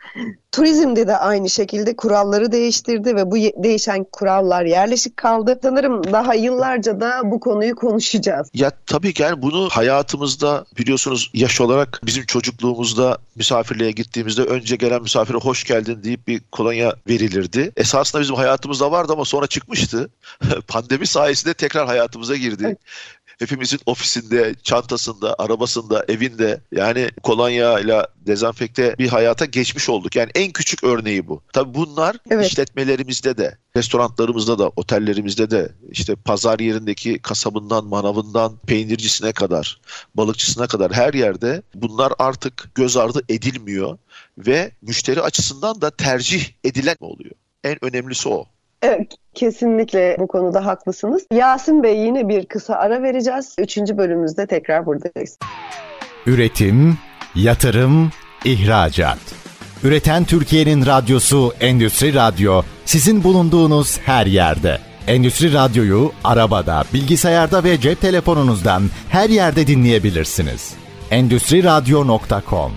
Turizmde 0.56 1.08
de 1.08 1.18
aynı 1.18 1.50
şekilde 1.50 1.96
kuralları 1.96 2.52
değiştirdi 2.52 3.16
ve 3.16 3.32
bu 3.32 3.36
değişen 3.36 4.04
kurallar 4.04 4.66
yerleşik 4.66 5.18
kaldı. 5.18 5.60
Sanırım 5.64 6.14
daha 6.14 6.34
yıllarca 6.34 7.00
da 7.00 7.22
bu 7.24 7.40
konuyu 7.40 7.76
konuşacağız. 7.76 8.50
Ya 8.54 8.72
tabii 8.86 9.14
ki 9.14 9.24
yani 9.24 9.42
bunu 9.42 9.70
hayatımızda 9.70 10.66
biliyorsunuz 10.78 11.32
yaş 11.34 11.62
olarak 11.62 12.02
bizim 12.04 12.26
çocukluğumuzda 12.26 13.18
misafirliğe 13.36 13.92
gittiğimizde 13.92 14.42
önce 14.42 14.76
gelen 14.76 15.02
misafire 15.02 15.38
hoş 15.38 15.64
geldin 15.64 16.04
deyip 16.04 16.28
bir 16.28 16.42
kolonya 16.52 16.96
verilirdi. 17.10 17.72
Esasında 17.78 18.22
bizim 18.22 18.36
hayatımızda 18.36 18.92
vardı 18.92 19.14
ama 19.14 19.26
sonra 19.26 19.48
çıkmıştı. 19.48 20.10
Pandemi 20.68 21.08
sayesinde 21.08 21.54
tekrar 21.54 21.88
hayatımıza 21.88 22.36
girdi. 22.36 22.78
Hepimizin 23.40 23.80
ofisinde, 23.86 24.56
çantasında, 24.64 25.36
arabasında, 25.38 26.06
evinde 26.08 26.62
yani 26.72 27.10
kolonya 27.24 27.80
ile 27.80 28.08
dezenfekte 28.18 28.96
bir 29.00 29.08
hayata 29.08 29.46
geçmiş 29.46 29.90
olduk. 29.90 30.16
Yani 30.16 30.32
en 30.36 30.52
küçük 30.52 30.84
örneği 30.84 31.28
bu. 31.28 31.42
Tabii 31.54 31.74
bunlar 31.74 32.16
evet. 32.30 32.46
işletmelerimizde 32.46 33.38
de, 33.38 33.58
restoranlarımızda 33.76 34.60
da, 34.60 34.72
otellerimizde 34.76 35.52
de 35.52 35.72
işte 35.92 36.16
pazar 36.16 36.60
yerindeki 36.60 37.20
kasabından, 37.20 37.86
manavından, 37.86 38.58
peynircisine 38.58 39.32
kadar, 39.32 39.82
balıkçısına 40.16 40.68
kadar 40.68 40.94
her 40.94 41.14
yerde 41.14 41.62
bunlar 41.76 42.14
artık 42.20 42.72
göz 42.76 42.98
ardı 42.98 43.22
edilmiyor 43.30 43.98
ve 44.38 44.72
müşteri 44.82 45.22
açısından 45.22 45.82
da 45.82 45.90
tercih 45.90 46.46
edilen 46.64 46.98
oluyor. 47.00 47.36
En 47.64 47.86
önemlisi 47.86 48.30
o. 48.30 48.46
Kesinlikle 49.34 50.16
bu 50.20 50.28
konuda 50.28 50.66
haklısınız. 50.66 51.28
Yasin 51.34 51.84
Bey 51.84 51.98
yine 51.98 52.30
bir 52.30 52.46
kısa 52.46 52.76
ara 52.76 53.04
vereceğiz. 53.04 53.56
Üçüncü 53.60 53.98
bölümümüzde 53.98 54.48
tekrar 54.48 54.86
buradayız. 54.86 55.38
Üretim, 56.26 56.98
yatırım, 57.36 58.12
ihracat. 58.46 59.18
Üreten 59.84 60.24
Türkiye'nin 60.24 60.86
radyosu 60.86 61.54
Endüstri 61.60 62.14
Radyo 62.14 62.62
sizin 62.86 63.24
bulunduğunuz 63.24 64.00
her 64.00 64.26
yerde. 64.26 64.78
Endüstri 65.08 65.54
Radyo'yu 65.54 66.12
arabada, 66.24 66.84
bilgisayarda 66.94 67.64
ve 67.64 67.80
cep 67.80 68.02
telefonunuzdan 68.02 68.84
her 69.10 69.30
yerde 69.30 69.68
dinleyebilirsiniz. 69.68 70.74
Endüstri 71.12 71.64
Radyo.com 71.64 72.72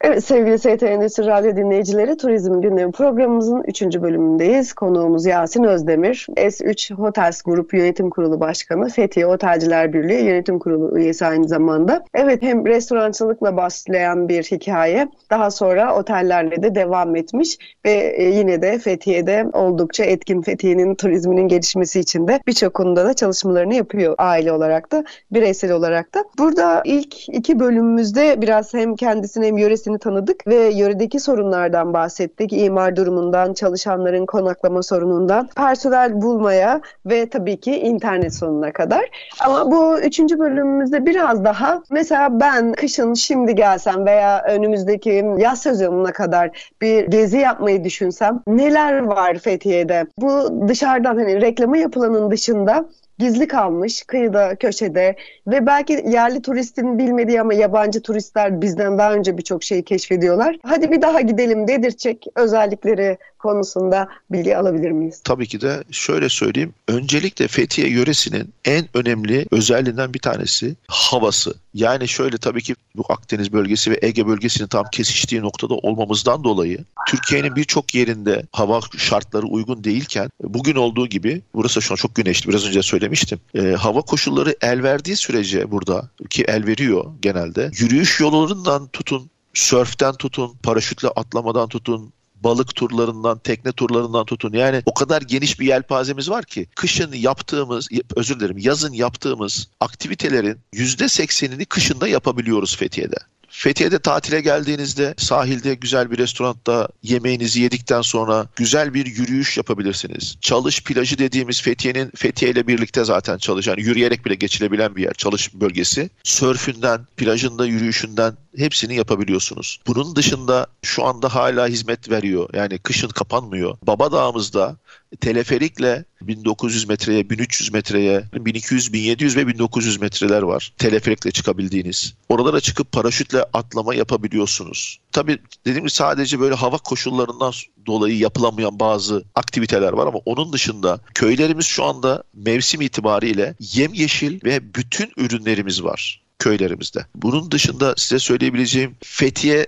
Evet 0.00 0.24
sevgili 0.24 0.58
ST 0.58 0.82
Endüstri 0.82 1.26
Radyo 1.26 1.56
dinleyicileri 1.56 2.16
Turizm 2.16 2.60
Gündemi 2.60 2.92
programımızın 2.92 3.62
3. 3.66 3.82
bölümündeyiz. 3.82 4.72
Konuğumuz 4.72 5.26
Yasin 5.26 5.64
Özdemir. 5.64 6.26
S3 6.36 6.94
Hotels 6.94 7.42
Grup 7.42 7.74
Yönetim 7.74 8.10
Kurulu 8.10 8.40
Başkanı, 8.40 8.88
Fethiye 8.88 9.26
Otelciler 9.26 9.92
Birliği 9.92 10.24
Yönetim 10.24 10.58
Kurulu 10.58 10.98
üyesi 10.98 11.26
aynı 11.26 11.48
zamanda. 11.48 12.04
Evet 12.14 12.42
hem 12.42 12.66
restorancılıkla 12.66 13.56
başlayan 13.56 14.28
bir 14.28 14.42
hikaye. 14.42 15.08
Daha 15.30 15.50
sonra 15.50 15.96
otellerle 15.96 16.62
de 16.62 16.74
devam 16.74 17.16
etmiş 17.16 17.58
ve 17.84 17.92
e, 17.92 18.24
yine 18.24 18.62
de 18.62 18.78
Fethiye'de 18.78 19.46
oldukça 19.52 20.04
etkin 20.04 20.42
Fethiye'nin 20.42 20.94
turizminin 20.94 21.48
gelişmesi 21.48 22.00
için 22.00 22.28
de 22.28 22.40
birçok 22.46 22.74
konuda 22.74 23.04
da 23.04 23.14
çalışmalarını 23.14 23.74
yapıyor 23.74 24.14
aile 24.18 24.52
olarak 24.52 24.92
da 24.92 25.04
bireysel 25.30 25.72
olarak 25.72 26.14
da. 26.14 26.24
Burada 26.38 26.82
ilk 26.84 27.28
iki 27.28 27.60
bölümümüzde 27.60 28.42
biraz 28.42 28.74
hem 28.74 28.96
kendisini 28.96 29.46
hem 29.46 29.58
yöresini 29.58 29.87
tanıdık 29.96 30.46
ve 30.46 30.54
yöredeki 30.54 31.20
sorunlardan 31.20 31.94
bahsettik. 31.94 32.52
İmar 32.52 32.96
durumundan, 32.96 33.52
çalışanların 33.52 34.26
konaklama 34.26 34.82
sorunundan, 34.82 35.48
personel 35.56 36.22
bulmaya 36.22 36.80
ve 37.06 37.28
tabii 37.28 37.60
ki 37.60 37.78
internet 37.78 38.34
sorununa 38.34 38.72
kadar. 38.72 39.10
Ama 39.44 39.70
bu 39.70 40.00
üçüncü 40.00 40.38
bölümümüzde 40.38 41.06
biraz 41.06 41.44
daha 41.44 41.82
mesela 41.90 42.40
ben 42.40 42.72
kışın 42.72 43.14
şimdi 43.14 43.54
gelsem 43.54 44.06
veya 44.06 44.42
önümüzdeki 44.48 45.24
yaz 45.38 45.62
sezonuna 45.62 46.12
kadar 46.12 46.72
bir 46.82 47.06
gezi 47.06 47.38
yapmayı 47.38 47.84
düşünsem 47.84 48.40
neler 48.46 49.02
var 49.02 49.38
Fethiye'de? 49.38 50.06
Bu 50.18 50.62
dışarıdan 50.68 51.16
hani 51.16 51.40
reklama 51.40 51.76
yapılanın 51.76 52.30
dışında 52.30 52.84
gizli 53.18 53.48
kalmış 53.48 54.02
kıyıda, 54.02 54.56
köşede 54.56 55.16
ve 55.46 55.66
belki 55.66 55.92
yerli 55.92 56.42
turistin 56.42 56.98
bilmediği 56.98 57.40
ama 57.40 57.54
yabancı 57.54 58.02
turistler 58.02 58.62
bizden 58.62 58.98
daha 58.98 59.12
önce 59.12 59.38
birçok 59.38 59.64
şeyi 59.64 59.84
keşfediyorlar. 59.84 60.56
Hadi 60.62 60.90
bir 60.90 61.02
daha 61.02 61.20
gidelim 61.20 61.68
dedirtecek 61.68 62.26
özellikleri 62.34 63.18
konusunda 63.38 64.08
bilgi 64.30 64.56
alabilir 64.56 64.90
miyiz? 64.90 65.20
Tabii 65.24 65.46
ki 65.46 65.60
de 65.60 65.84
şöyle 65.90 66.28
söyleyeyim. 66.28 66.74
Öncelikle 66.88 67.48
Fethiye 67.48 67.88
yöresinin 67.88 68.52
en 68.64 68.84
önemli 68.94 69.46
özelliğinden 69.50 70.14
bir 70.14 70.18
tanesi 70.18 70.74
havası. 70.88 71.54
Yani 71.74 72.08
şöyle 72.08 72.38
tabii 72.38 72.62
ki 72.62 72.74
bu 72.96 73.04
Akdeniz 73.08 73.52
bölgesi 73.52 73.90
ve 73.90 73.98
Ege 74.02 74.26
bölgesinin 74.26 74.68
tam 74.68 74.84
kesiştiği 74.92 75.42
noktada 75.42 75.74
olmamızdan 75.74 76.44
dolayı 76.44 76.78
Türkiye'nin 77.08 77.56
birçok 77.56 77.94
yerinde 77.94 78.42
hava 78.52 78.80
şartları 78.98 79.46
uygun 79.46 79.84
değilken 79.84 80.30
bugün 80.42 80.74
olduğu 80.74 81.06
gibi 81.06 81.42
burası 81.54 81.82
şu 81.82 81.94
an 81.94 81.96
çok 81.96 82.14
güneşli 82.14 82.48
biraz 82.48 82.66
önce 82.66 82.82
söylemiştim. 82.82 83.07
E, 83.54 83.60
hava 83.60 84.00
koşulları 84.00 84.56
el 84.60 84.82
verdiği 84.82 85.16
sürece 85.16 85.70
burada 85.70 86.10
ki 86.30 86.44
el 86.48 86.66
veriyor 86.66 87.04
genelde 87.22 87.70
yürüyüş 87.78 88.20
yollarından 88.20 88.88
tutun 88.88 89.30
sörften 89.54 90.14
tutun, 90.14 90.56
paraşütle 90.62 91.08
atlamadan 91.08 91.68
tutun, 91.68 92.12
balık 92.44 92.74
turlarından, 92.74 93.38
tekne 93.38 93.72
turlarından 93.72 94.24
tutun. 94.24 94.52
Yani 94.52 94.82
o 94.86 94.94
kadar 94.94 95.22
geniş 95.22 95.60
bir 95.60 95.66
yelpazemiz 95.66 96.30
var 96.30 96.44
ki 96.44 96.66
kışın 96.74 97.12
yaptığımız, 97.12 97.88
özür 98.16 98.40
dilerim 98.40 98.58
yazın 98.58 98.92
yaptığımız 98.92 99.68
aktivitelerin 99.80 100.58
%80'ini 100.74 101.64
kışında 101.66 102.08
yapabiliyoruz 102.08 102.76
Fethiye'de. 102.76 103.16
Fethiye'de 103.48 103.98
tatile 103.98 104.40
geldiğinizde 104.40 105.14
sahilde 105.16 105.74
güzel 105.74 106.10
bir 106.10 106.18
restoranda 106.18 106.88
yemeğinizi 107.02 107.60
yedikten 107.60 108.02
sonra 108.02 108.46
güzel 108.56 108.94
bir 108.94 109.06
yürüyüş 109.06 109.56
yapabilirsiniz. 109.56 110.36
Çalış 110.40 110.84
plajı 110.84 111.18
dediğimiz 111.18 111.62
Fethiye'nin 111.62 112.12
Fethiye 112.16 112.50
ile 112.50 112.66
birlikte 112.66 113.04
zaten 113.04 113.38
çalışan, 113.38 113.76
yürüyerek 113.76 114.24
bile 114.26 114.34
geçilebilen 114.34 114.96
bir 114.96 115.02
yer, 115.02 115.14
çalış 115.14 115.54
bölgesi. 115.54 116.10
Sörfünden, 116.22 117.06
plajında 117.16 117.66
yürüyüşünden 117.66 118.36
hepsini 118.56 118.94
yapabiliyorsunuz. 118.94 119.80
Bunun 119.86 120.16
dışında 120.16 120.66
şu 120.82 121.04
anda 121.04 121.34
hala 121.34 121.66
hizmet 121.66 122.10
veriyor. 122.10 122.48
Yani 122.54 122.78
kışın 122.78 123.08
kapanmıyor. 123.08 123.76
Baba 123.82 124.12
Dağımızda 124.12 124.76
teleferikle 125.20 126.04
1900 126.22 126.88
metreye, 126.88 127.30
1300 127.30 127.72
metreye, 127.72 128.24
1200, 128.34 128.92
1700 128.92 129.36
ve 129.36 129.46
1900 129.46 130.00
metreler 130.00 130.42
var. 130.42 130.72
Teleferikle 130.78 131.30
çıkabildiğiniz. 131.30 132.14
Oralara 132.28 132.60
çıkıp 132.60 132.92
paraşütle 132.92 133.42
atlama 133.42 133.94
yapabiliyorsunuz. 133.94 135.00
Tabii 135.12 135.38
dediğim 135.64 135.78
gibi 135.78 135.90
sadece 135.90 136.40
böyle 136.40 136.54
hava 136.54 136.78
koşullarından 136.78 137.52
dolayı 137.86 138.18
yapılamayan 138.18 138.80
bazı 138.80 139.24
aktiviteler 139.34 139.92
var 139.92 140.06
ama 140.06 140.18
onun 140.24 140.52
dışında 140.52 141.00
köylerimiz 141.14 141.66
şu 141.66 141.84
anda 141.84 142.22
mevsim 142.34 142.80
itibariyle 142.80 143.54
yemyeşil 143.60 144.44
ve 144.44 144.74
bütün 144.74 145.12
ürünlerimiz 145.16 145.84
var 145.84 146.22
köylerimizde. 146.38 147.06
Bunun 147.14 147.50
dışında 147.50 147.94
size 147.96 148.18
söyleyebileceğim 148.18 148.96
Fethiye 149.02 149.66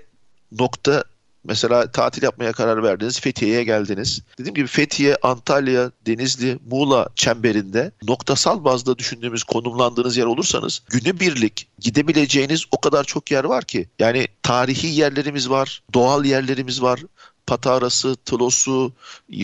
nokta 0.53 1.05
Mesela 1.45 1.93
tatil 1.93 2.23
yapmaya 2.23 2.53
karar 2.53 2.83
verdiniz, 2.83 3.21
Fethiye'ye 3.21 3.65
geldiniz. 3.65 4.23
Dediğim 4.39 4.55
gibi 4.55 4.67
Fethiye, 4.67 5.17
Antalya, 5.23 5.91
Denizli, 6.07 6.59
Muğla 6.71 7.09
çemberinde 7.15 7.93
noktasal 8.03 8.65
bazda 8.65 8.99
düşündüğümüz, 8.99 9.45
konumlandığınız 9.45 10.17
yer 10.17 10.25
olursanız 10.25 10.83
günübirlik 10.91 11.69
gidebileceğiniz 11.79 12.65
o 12.71 12.81
kadar 12.81 13.05
çok 13.05 13.31
yer 13.31 13.45
var 13.45 13.65
ki. 13.65 13.89
Yani 13.99 14.27
tarihi 14.43 14.87
yerlerimiz 14.87 15.51
var, 15.51 15.83
doğal 15.95 16.25
yerlerimiz 16.25 16.83
var, 16.83 17.01
Patarası, 17.47 18.17
Tlosu, 18.17 18.93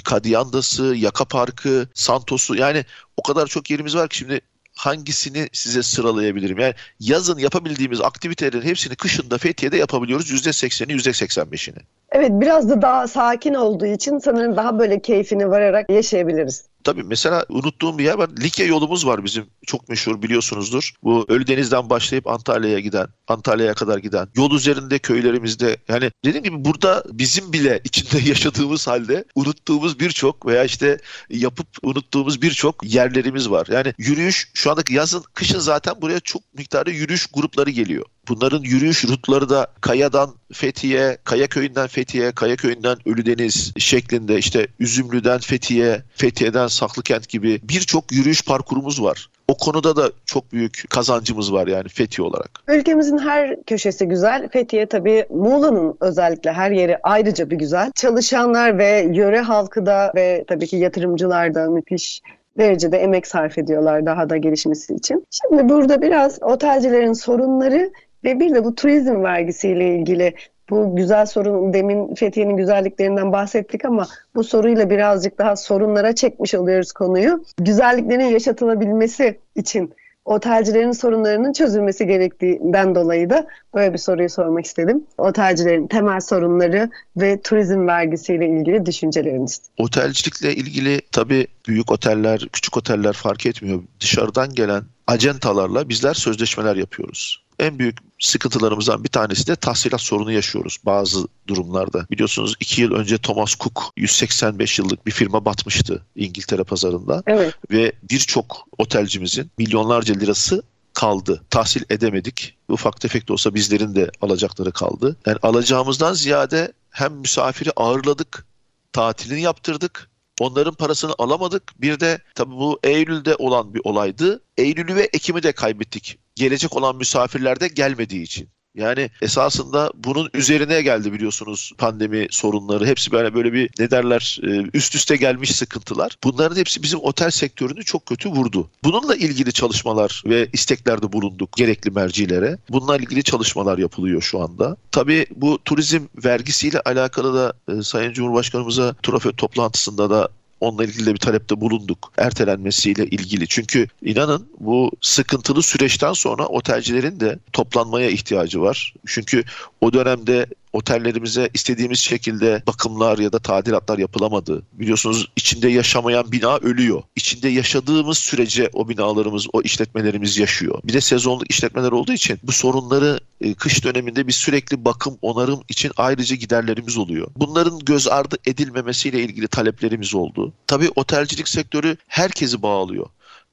Kadiyandası, 0.04 0.94
Yaka 0.96 1.24
Parkı, 1.24 1.88
Santos'u 1.94 2.54
yani 2.54 2.84
o 3.16 3.22
kadar 3.22 3.46
çok 3.46 3.70
yerimiz 3.70 3.96
var 3.96 4.08
ki 4.08 4.16
şimdi 4.16 4.40
hangisini 4.76 5.48
size 5.52 5.82
sıralayabilirim? 5.82 6.58
Yani 6.58 6.74
yazın 7.00 7.38
yapabildiğimiz 7.38 8.00
aktivitelerin 8.00 8.62
hepsini 8.62 8.96
kışında 8.96 9.38
Fethiye'de 9.38 9.76
yapabiliyoruz. 9.76 10.30
%80'i 10.30 10.96
%85'ini. 10.96 11.78
Evet 12.12 12.30
biraz 12.32 12.68
da 12.70 12.82
daha 12.82 13.08
sakin 13.08 13.54
olduğu 13.54 13.86
için 13.86 14.18
sanırım 14.18 14.56
daha 14.56 14.78
böyle 14.78 15.00
keyfini 15.00 15.50
vararak 15.50 15.90
yaşayabiliriz. 15.90 16.64
Tabii 16.86 17.02
mesela 17.02 17.46
unuttuğum 17.48 17.98
bir 17.98 18.04
yer 18.04 18.14
var. 18.14 18.30
Likya 18.40 18.66
yolumuz 18.66 19.06
var 19.06 19.24
bizim 19.24 19.46
çok 19.66 19.88
meşhur 19.88 20.22
biliyorsunuzdur. 20.22 20.92
Bu 21.02 21.24
Ölüdeniz'den 21.28 21.90
başlayıp 21.90 22.26
Antalya'ya 22.26 22.80
giden, 22.80 23.06
Antalya'ya 23.28 23.74
kadar 23.74 23.98
giden. 23.98 24.28
Yol 24.36 24.54
üzerinde 24.54 24.98
köylerimizde 24.98 25.76
yani 25.88 26.10
dediğim 26.24 26.44
gibi 26.44 26.64
burada 26.64 27.04
bizim 27.12 27.52
bile 27.52 27.80
içinde 27.84 28.18
yaşadığımız 28.28 28.86
halde 28.86 29.24
unuttuğumuz 29.34 30.00
birçok 30.00 30.46
veya 30.46 30.64
işte 30.64 30.98
yapıp 31.30 31.66
unuttuğumuz 31.82 32.42
birçok 32.42 32.94
yerlerimiz 32.94 33.50
var. 33.50 33.66
Yani 33.70 33.94
yürüyüş 33.98 34.50
şu 34.54 34.70
andaki 34.70 34.94
yazın 34.94 35.24
kışın 35.34 35.58
zaten 35.58 35.94
buraya 36.02 36.20
çok 36.20 36.54
miktarda 36.54 36.90
yürüyüş 36.90 37.26
grupları 37.26 37.70
geliyor. 37.70 38.04
Bunların 38.28 38.62
yürüyüş 38.62 39.04
rutları 39.04 39.48
da 39.48 39.66
Kaya'dan 39.80 40.30
Fethiye, 40.52 41.18
Kaya 41.24 41.46
Köyü'nden 41.46 41.86
Fethiye, 41.86 42.32
Kaya 42.32 42.56
Köyü'nden 42.56 42.96
Ölüdeniz 43.06 43.72
şeklinde 43.78 44.38
işte 44.38 44.66
Üzümlü'den 44.80 45.38
Fethiye, 45.38 46.02
Fethiye'den 46.14 46.66
Saklıkent 46.66 47.28
gibi 47.28 47.60
birçok 47.62 48.12
yürüyüş 48.12 48.44
parkurumuz 48.44 49.02
var. 49.02 49.28
O 49.48 49.56
konuda 49.56 49.96
da 49.96 50.10
çok 50.24 50.52
büyük 50.52 50.84
kazancımız 50.90 51.52
var 51.52 51.66
yani 51.66 51.88
Fethiye 51.88 52.28
olarak. 52.28 52.50
Ülkemizin 52.68 53.18
her 53.18 53.62
köşesi 53.62 54.06
güzel. 54.08 54.48
Fethiye 54.48 54.86
tabii 54.86 55.26
Muğla'nın 55.30 55.96
özellikle 56.00 56.52
her 56.52 56.70
yeri 56.70 56.98
ayrıca 57.02 57.50
bir 57.50 57.56
güzel. 57.56 57.92
Çalışanlar 57.94 58.78
ve 58.78 59.08
yöre 59.12 59.40
halkı 59.40 59.86
da 59.86 60.12
ve 60.14 60.44
tabii 60.48 60.66
ki 60.66 60.76
yatırımcılar 60.76 61.54
da 61.54 61.70
müthiş 61.70 62.22
derecede 62.58 62.98
emek 62.98 63.26
sarf 63.26 63.58
ediyorlar 63.58 64.06
daha 64.06 64.30
da 64.30 64.36
gelişmesi 64.36 64.94
için. 64.94 65.26
Şimdi 65.30 65.68
burada 65.68 66.02
biraz 66.02 66.42
otelcilerin 66.42 67.12
sorunları 67.12 67.92
ve 68.26 68.40
bir 68.40 68.54
de 68.54 68.64
bu 68.64 68.74
turizm 68.74 69.22
vergisiyle 69.22 69.98
ilgili 69.98 70.34
bu 70.70 70.96
güzel 70.96 71.26
sorun 71.26 71.72
demin 71.72 72.14
Fethiye'nin 72.14 72.56
güzelliklerinden 72.56 73.32
bahsettik 73.32 73.84
ama 73.84 74.06
bu 74.34 74.44
soruyla 74.44 74.90
birazcık 74.90 75.38
daha 75.38 75.56
sorunlara 75.56 76.14
çekmiş 76.14 76.54
oluyoruz 76.54 76.92
konuyu. 76.92 77.44
Güzelliklerin 77.58 78.24
yaşatılabilmesi 78.24 79.38
için 79.54 79.94
otelcilerin 80.24 80.92
sorunlarının 80.92 81.52
çözülmesi 81.52 82.06
gerektiğinden 82.06 82.94
dolayı 82.94 83.30
da 83.30 83.46
böyle 83.74 83.92
bir 83.92 83.98
soruyu 83.98 84.30
sormak 84.30 84.66
istedim. 84.66 85.04
Otelcilerin 85.18 85.86
temel 85.86 86.20
sorunları 86.20 86.90
ve 87.16 87.40
turizm 87.40 87.86
vergisiyle 87.86 88.48
ilgili 88.48 88.86
düşünceleriniz. 88.86 89.60
Otelcilikle 89.78 90.54
ilgili 90.54 91.00
tabii 91.12 91.46
büyük 91.68 91.92
oteller, 91.92 92.48
küçük 92.52 92.76
oteller 92.76 93.12
fark 93.12 93.46
etmiyor. 93.46 93.82
Dışarıdan 94.00 94.54
gelen 94.54 94.82
acentalarla 95.06 95.88
bizler 95.88 96.14
sözleşmeler 96.14 96.76
yapıyoruz. 96.76 97.45
En 97.58 97.78
büyük 97.78 97.98
sıkıntılarımızdan 98.18 99.04
bir 99.04 99.08
tanesi 99.08 99.46
de 99.46 99.56
tahsilat 99.56 100.00
sorunu 100.00 100.32
yaşıyoruz 100.32 100.78
bazı 100.84 101.26
durumlarda. 101.46 102.06
Biliyorsunuz 102.10 102.54
iki 102.60 102.82
yıl 102.82 102.92
önce 102.92 103.18
Thomas 103.18 103.56
Cook 103.56 103.92
185 103.96 104.78
yıllık 104.78 105.06
bir 105.06 105.10
firma 105.10 105.44
batmıştı 105.44 106.02
İngiltere 106.16 106.64
pazarında. 106.64 107.22
Evet. 107.26 107.54
Ve 107.70 107.92
birçok 108.10 108.68
otelcimizin 108.78 109.50
milyonlarca 109.58 110.14
lirası 110.14 110.62
kaldı. 110.94 111.42
Tahsil 111.50 111.82
edemedik. 111.90 112.56
Ufak 112.68 113.00
tefek 113.00 113.28
de 113.28 113.32
olsa 113.32 113.54
bizlerin 113.54 113.94
de 113.94 114.10
alacakları 114.20 114.72
kaldı. 114.72 115.16
Yani 115.26 115.38
alacağımızdan 115.42 116.14
ziyade 116.14 116.72
hem 116.90 117.12
misafiri 117.12 117.70
ağırladık, 117.76 118.46
tatilini 118.92 119.40
yaptırdık 119.40 120.10
Onların 120.40 120.74
parasını 120.74 121.14
alamadık. 121.18 121.62
Bir 121.80 122.00
de 122.00 122.18
tabii 122.34 122.54
bu 122.54 122.78
Eylül'de 122.82 123.34
olan 123.34 123.74
bir 123.74 123.80
olaydı. 123.84 124.40
Eylül'ü 124.58 124.94
ve 124.94 125.08
Ekim'i 125.12 125.42
de 125.42 125.52
kaybettik. 125.52 126.18
Gelecek 126.36 126.76
olan 126.76 126.96
misafirler 126.96 127.60
de 127.60 127.68
gelmediği 127.68 128.22
için. 128.22 128.48
Yani 128.76 129.10
esasında 129.22 129.92
bunun 129.94 130.30
üzerine 130.34 130.82
geldi 130.82 131.12
biliyorsunuz 131.12 131.72
pandemi 131.78 132.26
sorunları. 132.30 132.86
Hepsi 132.86 133.12
böyle 133.12 133.34
böyle 133.34 133.52
bir 133.52 133.70
ne 133.78 133.90
derler 133.90 134.40
e, 134.42 134.64
üst 134.74 134.94
üste 134.94 135.16
gelmiş 135.16 135.54
sıkıntılar. 135.54 136.16
Bunların 136.24 136.56
hepsi 136.56 136.82
bizim 136.82 136.98
otel 137.02 137.30
sektörünü 137.30 137.84
çok 137.84 138.06
kötü 138.06 138.28
vurdu. 138.28 138.70
Bununla 138.84 139.14
ilgili 139.14 139.52
çalışmalar 139.52 140.22
ve 140.26 140.48
isteklerde 140.52 141.12
bulunduk 141.12 141.52
gerekli 141.52 141.90
mercilere. 141.90 142.58
Bununla 142.70 142.96
ilgili 142.96 143.22
çalışmalar 143.22 143.78
yapılıyor 143.78 144.22
şu 144.22 144.42
anda. 144.42 144.76
Tabii 144.90 145.26
bu 145.36 145.58
turizm 145.64 146.02
vergisiyle 146.24 146.80
alakalı 146.80 147.34
da 147.34 147.52
e, 147.72 147.82
Sayın 147.82 148.12
Cumhurbaşkanımıza 148.12 148.94
Trafo 149.02 149.32
toplantısında 149.32 150.10
da 150.10 150.28
Onunla 150.60 150.84
ilgili 150.84 151.06
de 151.06 151.14
bir 151.14 151.18
talepte 151.18 151.60
bulunduk. 151.60 152.12
Ertelenmesiyle 152.18 153.06
ilgili. 153.06 153.48
Çünkü 153.48 153.86
inanın 154.02 154.48
bu 154.60 154.90
sıkıntılı 155.00 155.62
süreçten 155.62 156.12
sonra 156.12 156.46
otelcilerin 156.46 157.20
de 157.20 157.38
toplanmaya 157.52 158.10
ihtiyacı 158.10 158.60
var. 158.60 158.94
Çünkü 159.06 159.44
o 159.80 159.92
dönemde 159.92 160.46
otellerimize 160.76 161.50
istediğimiz 161.54 161.98
şekilde 161.98 162.62
bakımlar 162.66 163.18
ya 163.18 163.32
da 163.32 163.38
tadilatlar 163.38 163.98
yapılamadı. 163.98 164.62
Biliyorsunuz 164.72 165.28
içinde 165.36 165.68
yaşamayan 165.68 166.32
bina 166.32 166.56
ölüyor. 166.56 167.02
İçinde 167.16 167.48
yaşadığımız 167.48 168.18
sürece 168.18 168.70
o 168.72 168.88
binalarımız, 168.88 169.46
o 169.52 169.62
işletmelerimiz 169.62 170.38
yaşıyor. 170.38 170.80
Bir 170.84 170.92
de 170.92 171.00
sezonluk 171.00 171.50
işletmeler 171.50 171.92
olduğu 171.92 172.12
için 172.12 172.38
bu 172.42 172.52
sorunları 172.52 173.20
e, 173.40 173.54
kış 173.54 173.84
döneminde 173.84 174.26
bir 174.26 174.32
sürekli 174.32 174.84
bakım, 174.84 175.18
onarım 175.22 175.60
için 175.68 175.92
ayrıca 175.96 176.36
giderlerimiz 176.36 176.96
oluyor. 176.96 177.28
Bunların 177.36 177.78
göz 177.78 178.08
ardı 178.08 178.36
edilmemesiyle 178.46 179.22
ilgili 179.22 179.48
taleplerimiz 179.48 180.14
oldu. 180.14 180.52
Tabii 180.66 180.90
otelcilik 180.96 181.48
sektörü 181.48 181.96
herkesi 182.06 182.62
bağlıyor 182.62 183.06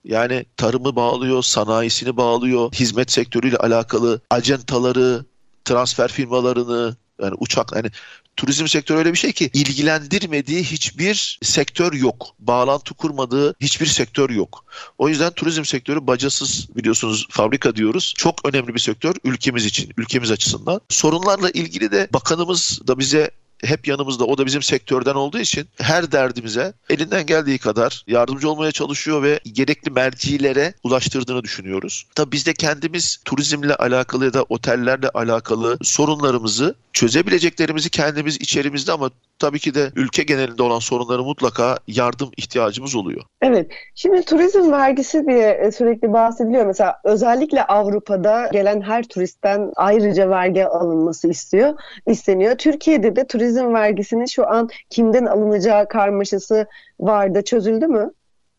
Yani 0.03 0.45
tarımı 0.57 0.95
bağlıyor, 0.95 1.43
sanayisini 1.43 2.17
bağlıyor, 2.17 2.73
hizmet 2.73 3.11
sektörüyle 3.11 3.57
alakalı 3.57 4.21
acentaları, 4.29 5.25
transfer 5.65 6.11
firmalarını, 6.11 6.95
yani 7.21 7.35
uçak 7.39 7.71
yani 7.75 7.89
turizm 8.37 8.67
sektörü 8.67 8.97
öyle 8.97 9.13
bir 9.13 9.17
şey 9.17 9.31
ki 9.31 9.49
ilgilendirmediği 9.53 10.63
hiçbir 10.63 11.39
sektör 11.41 11.93
yok. 11.93 12.27
Bağlantı 12.39 12.93
kurmadığı 12.93 13.55
hiçbir 13.59 13.85
sektör 13.85 14.29
yok. 14.29 14.65
O 14.97 15.09
yüzden 15.09 15.31
turizm 15.31 15.65
sektörü 15.65 16.07
bacasız 16.07 16.67
biliyorsunuz 16.75 17.27
fabrika 17.29 17.75
diyoruz. 17.75 18.13
Çok 18.17 18.45
önemli 18.45 18.73
bir 18.73 18.79
sektör 18.79 19.15
ülkemiz 19.23 19.65
için, 19.65 19.93
ülkemiz 19.97 20.31
açısından. 20.31 20.81
Sorunlarla 20.89 21.49
ilgili 21.49 21.91
de 21.91 22.07
bakanımız 22.13 22.79
da 22.87 22.99
bize 22.99 23.31
hep 23.63 23.87
yanımızda. 23.87 24.25
O 24.25 24.37
da 24.37 24.45
bizim 24.45 24.61
sektörden 24.61 25.15
olduğu 25.15 25.39
için 25.39 25.67
her 25.81 26.11
derdimize 26.11 26.73
elinden 26.89 27.25
geldiği 27.25 27.57
kadar 27.57 28.03
yardımcı 28.07 28.49
olmaya 28.49 28.71
çalışıyor 28.71 29.23
ve 29.23 29.39
gerekli 29.53 29.91
mercilere 29.91 30.73
ulaştırdığını 30.83 31.43
düşünüyoruz. 31.43 32.05
Tabii 32.15 32.31
biz 32.31 32.45
de 32.45 32.53
kendimiz 32.53 33.19
turizmle 33.25 33.75
alakalı 33.75 34.25
ya 34.25 34.33
da 34.33 34.43
otellerle 34.43 35.09
alakalı 35.09 35.77
sorunlarımızı 35.81 36.75
çözebileceklerimizi 36.93 37.89
kendimiz 37.89 38.35
içerimizde 38.35 38.91
ama 38.91 39.11
tabii 39.43 39.59
ki 39.59 39.75
de 39.75 39.91
ülke 39.95 40.23
genelinde 40.23 40.63
olan 40.63 40.79
sorunları 40.79 41.23
mutlaka 41.23 41.77
yardım 41.87 42.31
ihtiyacımız 42.37 42.95
oluyor. 42.95 43.21
Evet. 43.41 43.71
Şimdi 43.95 44.21
turizm 44.21 44.71
vergisi 44.71 45.25
diye 45.27 45.49
e, 45.51 45.71
sürekli 45.71 46.13
bahsediliyor. 46.13 46.65
Mesela 46.65 46.99
özellikle 47.03 47.63
Avrupa'da 47.63 48.49
gelen 48.51 48.81
her 48.81 49.03
turistten 49.03 49.71
ayrıca 49.75 50.29
vergi 50.29 50.65
alınması 50.65 51.29
istiyor, 51.29 51.73
isteniyor. 52.07 52.55
Türkiye'de 52.57 53.15
de 53.15 53.27
turizm 53.27 53.73
vergisinin 53.73 54.25
şu 54.25 54.47
an 54.47 54.69
kimden 54.89 55.25
alınacağı 55.25 55.87
karmaşası 55.87 56.67
vardı. 56.99 57.41
Çözüldü 57.43 57.87
mü? 57.87 58.11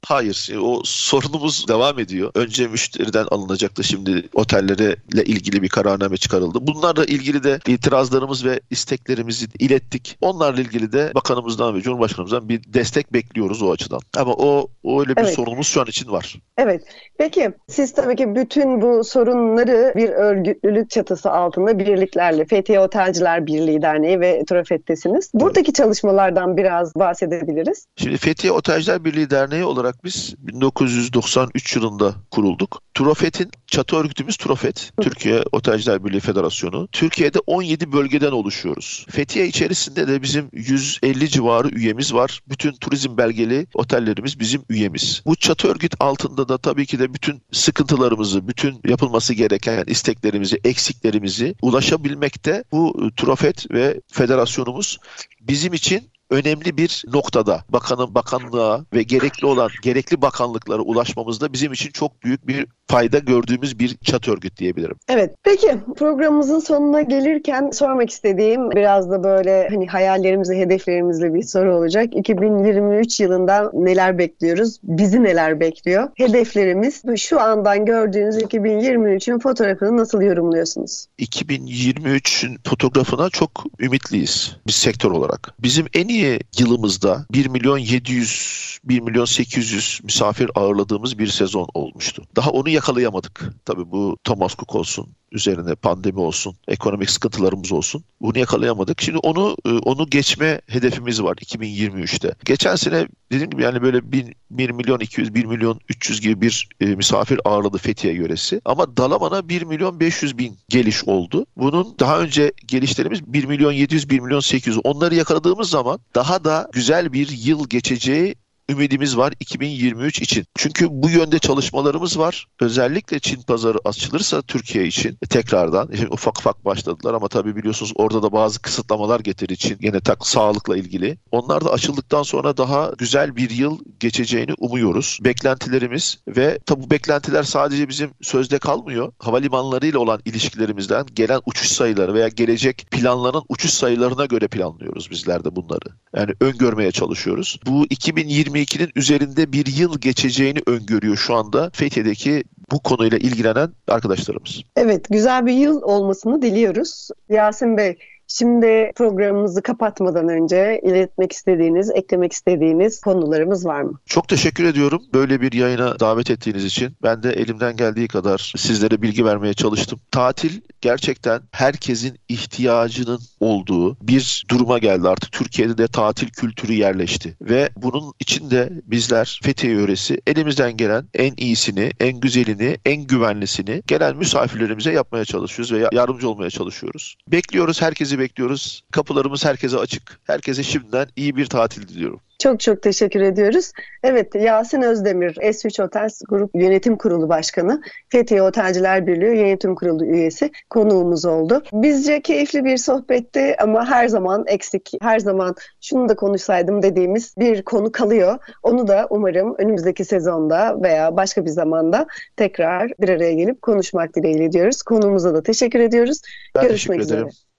Hayır, 0.07 0.51
o 0.63 0.81
sorunumuz 0.85 1.69
devam 1.69 1.99
ediyor. 1.99 2.31
Önce 2.35 2.69
müşteriden 2.69 3.27
alınacaktı, 3.31 3.85
şimdi 3.85 4.29
otellere 4.35 4.97
ilgili 5.13 5.63
bir 5.63 5.69
kararname 5.69 6.17
çıkarıldı. 6.17 6.59
Bunlarla 6.63 7.05
ilgili 7.05 7.45
de 7.45 7.59
itirazlarımız 7.67 8.45
ve 8.45 8.61
isteklerimizi 8.71 9.47
ilettik. 9.59 10.19
Onlarla 10.21 10.61
ilgili 10.61 10.93
de 10.93 11.13
bakanımızdan 11.15 11.75
ve 11.75 11.81
cumhurbaşkanımızdan 11.81 12.49
bir 12.49 12.61
destek 12.67 13.13
bekliyoruz 13.13 13.63
o 13.63 13.73
açıdan. 13.73 14.01
Ama 14.17 14.33
o, 14.33 14.69
öyle 15.01 15.17
bir 15.17 15.23
evet. 15.23 15.35
sorunumuz 15.35 15.67
şu 15.67 15.81
an 15.81 15.87
için 15.87 16.13
var. 16.13 16.41
Evet. 16.59 16.83
Peki 17.19 17.51
siz 17.69 17.93
tabii 17.93 18.17
ki 18.17 18.35
bütün 18.35 18.83
bu 18.83 19.05
sorunları 19.05 19.93
bir 19.97 20.09
örgütlülük 20.09 20.91
çatısı 20.91 21.31
altında 21.31 21.79
birliklerle 21.79 22.45
Fethiye 22.45 22.81
Otelciler 22.81 23.47
Birliği 23.47 23.83
Derneği 23.83 24.21
ve 24.21 24.45
Trafet'tesiniz. 24.45 25.31
Buradaki 25.35 25.69
evet. 25.69 25.75
çalışmalardan 25.75 26.57
biraz 26.57 26.95
bahsedebiliriz. 26.95 27.87
Şimdi 27.97 28.17
Fethiye 28.17 28.53
Otelciler 28.53 29.05
Birliği 29.05 29.31
Derneği 29.31 29.65
olarak 29.65 29.94
olarak 29.95 30.05
biz 30.05 30.35
1993 30.39 31.77
yılında 31.77 32.15
kurulduk. 32.31 32.81
Trofet'in 32.95 33.51
çatı 33.67 33.97
örgütümüz 33.97 34.37
Trofet, 34.37 34.93
Türkiye 35.03 35.43
Otelciler 35.53 36.05
Birliği 36.05 36.21
Federasyonu. 36.21 36.89
Türkiye'de 36.93 37.39
17 37.47 37.93
bölgeden 37.93 38.33
oluşuyoruz. 38.33 39.07
Fethiye 39.11 39.47
içerisinde 39.47 40.09
de 40.09 40.23
bizim 40.23 40.49
150 40.53 41.29
civarı 41.29 41.69
üyemiz 41.69 42.15
var. 42.15 42.41
Bütün 42.49 42.73
turizm 42.73 43.17
belgeli 43.17 43.67
otellerimiz 43.75 44.41
bizim 44.41 44.63
üyemiz. 44.69 45.23
Bu 45.27 45.37
çatı 45.37 45.69
örgüt 45.69 45.95
altında 46.01 46.49
da 46.49 46.59
tabii 46.59 46.87
ki 46.87 46.99
de 46.99 47.15
bütün 47.15 47.43
sıkıntılarımızı, 47.53 48.49
bütün 48.49 48.81
yapılması 48.89 49.35
gereken 49.35 49.85
isteklerimizi, 49.87 50.61
eksiklerimizi 50.65 51.55
ulaşabilmekte 51.63 52.65
bu 52.73 53.11
Trofet 53.17 53.71
ve 53.71 54.01
federasyonumuz 54.13 54.99
bizim 55.41 55.73
için 55.73 56.14
önemli 56.31 56.77
bir 56.77 57.05
noktada 57.13 57.65
bakanın 57.69 58.15
bakanlığa 58.15 58.85
ve 58.93 59.03
gerekli 59.03 59.47
olan 59.47 59.71
gerekli 59.83 60.23
bakanlıklara 60.23 60.83
ulaşmamızda 60.83 61.53
bizim 61.53 61.73
için 61.73 61.91
çok 61.91 62.23
büyük 62.23 62.47
bir 62.47 62.67
fayda 62.89 63.19
gördüğümüz 63.19 63.79
bir 63.79 63.97
çat 64.05 64.29
örgüt 64.29 64.57
diyebilirim. 64.57 64.97
Evet. 65.09 65.35
Peki 65.43 65.77
programımızın 65.97 66.59
sonuna 66.59 67.03
gelirken 67.03 67.71
sormak 67.71 68.11
istediğim 68.11 68.71
biraz 68.71 69.11
da 69.11 69.25
böyle 69.25 69.69
hani 69.69 69.87
hayallerimizi, 69.87 70.55
hedeflerimizle 70.55 71.35
bir 71.35 71.43
soru 71.43 71.77
olacak. 71.77 72.17
2023 72.17 73.21
yılında 73.21 73.71
neler 73.75 74.19
bekliyoruz? 74.19 74.79
Bizi 74.83 75.23
neler 75.23 75.61
bekliyor? 75.61 76.09
Hedeflerimiz 76.15 77.03
şu 77.19 77.41
andan 77.41 77.85
gördüğünüz 77.85 78.37
2023'ün 78.37 79.39
fotoğrafını 79.39 79.97
nasıl 79.97 80.23
yorumluyorsunuz? 80.23 81.07
2023'ün 81.19 82.59
fotoğrafına 82.67 83.31
çok 83.31 83.65
ümitliyiz 83.81 84.57
biz 84.67 84.75
sektör 84.75 85.11
olarak. 85.11 85.55
Bizim 85.59 85.87
en 85.95 86.09
iyi 86.09 86.41
yılımızda 86.59 87.27
1 87.33 87.49
milyon 87.49 87.79
700, 87.79 88.79
1 88.85 89.01
milyon 89.01 89.25
800 89.25 90.01
misafir 90.05 90.51
ağırladığımız 90.55 91.19
bir 91.19 91.27
sezon 91.27 91.69
olmuştu. 91.75 92.23
Daha 92.37 92.51
onu 92.51 92.69
yakalayamadık. 92.75 93.53
Tabii 93.65 93.91
bu 93.91 94.19
Thomas 94.25 94.57
Cook 94.57 94.75
olsun, 94.75 95.09
üzerine 95.33 95.75
pandemi 95.75 96.21
olsun, 96.21 96.57
ekonomik 96.69 97.11
sıkıntılarımız 97.11 97.73
olsun. 97.73 98.05
Bunu 98.21 98.39
yakalayamadık. 98.39 99.03
Şimdi 99.03 99.19
onu 99.19 99.57
e, 99.67 99.71
onu 99.71 100.07
geçme 100.07 100.61
hedefimiz 100.67 101.23
var 101.23 101.37
2023'te. 101.37 102.35
Geçen 102.45 102.77
sene 102.77 103.09
dediğim 103.33 103.51
gibi 103.51 103.63
yani 103.63 103.83
böyle 103.83 104.13
1, 104.13 104.35
1 104.51 104.71
milyon 104.71 104.99
200, 105.01 105.35
1 105.35 105.45
milyon 105.45 105.81
300 105.89 106.21
gibi 106.21 106.41
bir 106.41 106.69
e, 106.81 106.87
misafir 106.87 107.41
ağırladı 107.45 107.79
Fethiye 107.79 108.15
yöresi. 108.15 108.61
Ama 108.65 108.97
Dalaman'a 108.97 109.49
1 109.49 109.63
milyon 109.63 110.01
500 110.01 110.39
bin 110.39 110.59
geliş 110.69 111.05
oldu. 111.05 111.47
Bunun 111.57 111.95
daha 111.99 112.21
önce 112.21 112.53
gelişlerimiz 112.67 113.27
1 113.27 113.45
milyon 113.45 113.73
700, 113.73 114.11
1 114.11 114.21
milyon 114.21 114.41
800. 114.41 114.79
Onları 114.85 115.15
yakaladığımız 115.15 115.71
zaman 115.71 115.99
daha 116.15 116.45
da 116.45 116.69
güzel 116.73 117.13
bir 117.13 117.29
yıl 117.29 117.69
geçeceği 117.69 118.35
ümidimiz 118.71 119.17
var 119.17 119.33
2023 119.41 120.23
için. 120.23 120.45
Çünkü 120.57 120.87
bu 120.91 121.11
yönde 121.11 121.39
çalışmalarımız 121.39 122.19
var. 122.19 122.47
Özellikle 122.61 123.21
Çin 123.21 123.43
pazarı 123.43 123.79
açılırsa 123.85 124.43
Türkiye 124.43 124.87
için 124.87 125.19
tekrardan 125.31 125.91
şimdi 125.97 126.09
ufak 126.11 126.39
ufak 126.39 126.65
başladılar 126.65 127.15
ama 127.15 127.29
tabii 127.29 127.57
biliyorsunuz 127.57 127.93
orada 127.95 128.23
da 128.23 128.33
bazı 128.33 128.63
kısıtlamalar 128.63 129.21
getirir 129.21 129.57
Çin 129.57 129.79
yine 129.81 130.01
tak 130.01 130.27
sağlıkla 130.27 130.77
ilgili. 130.77 131.19
Onlar 131.31 131.65
da 131.65 131.71
açıldıktan 131.71 132.23
sonra 132.23 132.57
daha 132.57 132.93
güzel 132.99 133.37
bir 133.37 133.51
yıl 133.51 133.79
geçeceğini 134.01 134.53
umuyoruz. 134.59 135.19
Beklentilerimiz 135.25 136.19
ve 136.29 136.59
tabi 136.67 136.83
bu 136.83 136.91
beklentiler 136.91 137.43
sadece 137.43 137.89
bizim 137.89 138.11
sözde 138.23 138.59
kalmıyor. 138.59 139.13
Havalimanlarıyla 139.19 139.99
olan 139.99 140.21
ilişkilerimizden 140.25 141.07
gelen 141.15 141.41
uçuş 141.47 141.69
sayıları 141.69 142.15
veya 142.15 142.29
gelecek 142.29 142.87
planlanan 142.91 143.43
uçuş 143.49 143.71
sayılarına 143.71 144.25
göre 144.25 144.49
planlıyoruz 144.49 145.11
bizler 145.11 145.45
de 145.45 145.57
bunları. 145.57 145.89
Yani 146.17 146.33
öngörmeye 146.41 146.93
çalışıyoruz. 146.93 147.59
Bu 147.67 147.87
2020 147.91 148.54
2022'nin 148.55 148.91
üzerinde 148.97 149.53
bir 149.53 149.67
yıl 149.67 149.99
geçeceğini 149.99 150.59
öngörüyor 150.67 151.17
şu 151.17 151.35
anda 151.35 151.71
Fethiye'deki 151.73 152.45
bu 152.71 152.83
konuyla 152.83 153.19
ilgilenen 153.19 153.69
arkadaşlarımız. 153.89 154.63
Evet, 154.77 155.07
güzel 155.11 155.47
bir 155.47 155.53
yıl 155.53 155.83
olmasını 155.83 156.43
diliyoruz. 156.43 157.09
Yasin 157.29 157.77
Bey, 157.77 157.99
Şimdi 158.29 158.93
programımızı 158.97 159.63
kapatmadan 159.63 160.29
önce 160.29 160.81
iletmek 160.85 161.33
istediğiniz, 161.33 161.91
eklemek 161.91 162.33
istediğiniz 162.33 163.01
konularımız 163.01 163.67
var 163.67 163.83
mı? 163.83 163.99
Çok 164.07 164.29
teşekkür 164.29 164.65
ediyorum 164.65 165.03
böyle 165.15 165.41
bir 165.41 165.53
yayına 165.53 166.01
davet 166.01 166.31
ettiğiniz 166.31 166.65
için. 166.65 166.97
Ben 167.03 167.23
de 167.23 167.33
elimden 167.33 167.77
geldiği 167.77 168.09
kadar 168.09 168.53
sizlere 168.57 169.03
bilgi 169.03 169.25
vermeye 169.25 169.55
çalıştım. 169.55 170.01
Tatil 170.11 170.61
gerçekten 170.81 171.41
herkesin 171.53 172.19
ihtiyacının 172.29 173.21
olduğu 173.41 173.97
bir 174.09 174.45
duruma 174.51 174.79
geldi 174.79 175.09
artık. 175.09 175.33
Türkiye'de 175.33 175.79
de 175.79 175.89
tatil 175.89 176.29
kültürü 176.29 176.73
yerleşti 176.73 177.37
ve 177.41 177.71
bunun 177.77 178.13
için 178.21 178.51
de 178.51 178.71
bizler 178.85 179.41
Fethiye 179.43 179.73
yöresi 179.73 180.21
elimizden 180.27 180.77
gelen 180.77 181.05
en 181.15 181.35
iyisini, 181.37 181.91
en 182.01 182.21
güzelini, 182.21 182.77
en 182.87 183.03
güvenlisini 183.03 183.83
gelen 183.87 184.17
misafirlerimize 184.17 184.93
yapmaya 184.93 185.25
çalışıyoruz 185.25 185.73
ve 185.73 185.89
yardımcı 185.93 186.29
olmaya 186.29 186.51
çalışıyoruz. 186.51 187.17
Bekliyoruz 187.29 187.83
herkesi 187.83 188.14
Herkesi 188.15 188.19
bekliyoruz. 188.19 188.83
Kapılarımız 188.93 189.45
herkese 189.45 189.79
açık. 189.79 190.21
Herkese 190.25 190.63
şimdiden 190.63 191.07
iyi 191.17 191.37
bir 191.37 191.47
tatil 191.47 191.89
diliyorum. 191.89 192.21
Çok 192.39 192.61
çok 192.61 192.83
teşekkür 192.83 193.21
ediyoruz. 193.21 193.73
Evet 194.03 194.35
Yasin 194.35 194.83
Özdemir, 194.83 195.35
S3 195.35 195.83
Hotels 195.83 196.23
Grup 196.29 196.51
Yönetim 196.55 196.97
Kurulu 196.97 197.29
Başkanı, 197.29 197.83
Fethiye 198.09 198.43
Otelciler 198.43 199.07
Birliği 199.07 199.39
Yönetim 199.39 199.75
Kurulu 199.75 200.05
üyesi 200.05 200.51
konuğumuz 200.71 201.25
oldu. 201.25 201.63
Bizce 201.73 202.23
keyifli 202.23 202.65
bir 202.65 202.77
sohbetti 202.77 203.57
ama 203.61 203.87
her 203.87 204.09
zaman 204.09 204.45
eksik, 204.47 204.93
her 205.03 205.19
zaman 205.19 205.55
şunu 205.81 206.09
da 206.09 206.17
konuşsaydım 206.17 206.83
dediğimiz 206.83 207.35
bir 207.39 207.63
konu 207.63 207.93
kalıyor. 207.93 208.39
Onu 208.63 208.89
da 208.89 209.07
umarım 209.11 209.55
önümüzdeki 209.59 210.05
sezonda 210.05 210.83
veya 210.83 211.17
başka 211.17 211.45
bir 211.45 211.51
zamanda 211.51 212.07
tekrar 212.37 212.91
bir 213.01 213.09
araya 213.09 213.33
gelip 213.33 213.63
konuşmak 213.63 214.17
dileğiyle 214.17 214.53
diyoruz. 214.53 214.83
Konuğumuza 214.83 215.35
da 215.35 215.43
teşekkür 215.43 215.81
ediyoruz. 215.81 216.21
Ben 216.55 216.69
Görüşmek 216.69 216.99
teşekkür 216.99 217.17
üzere. 217.17 217.54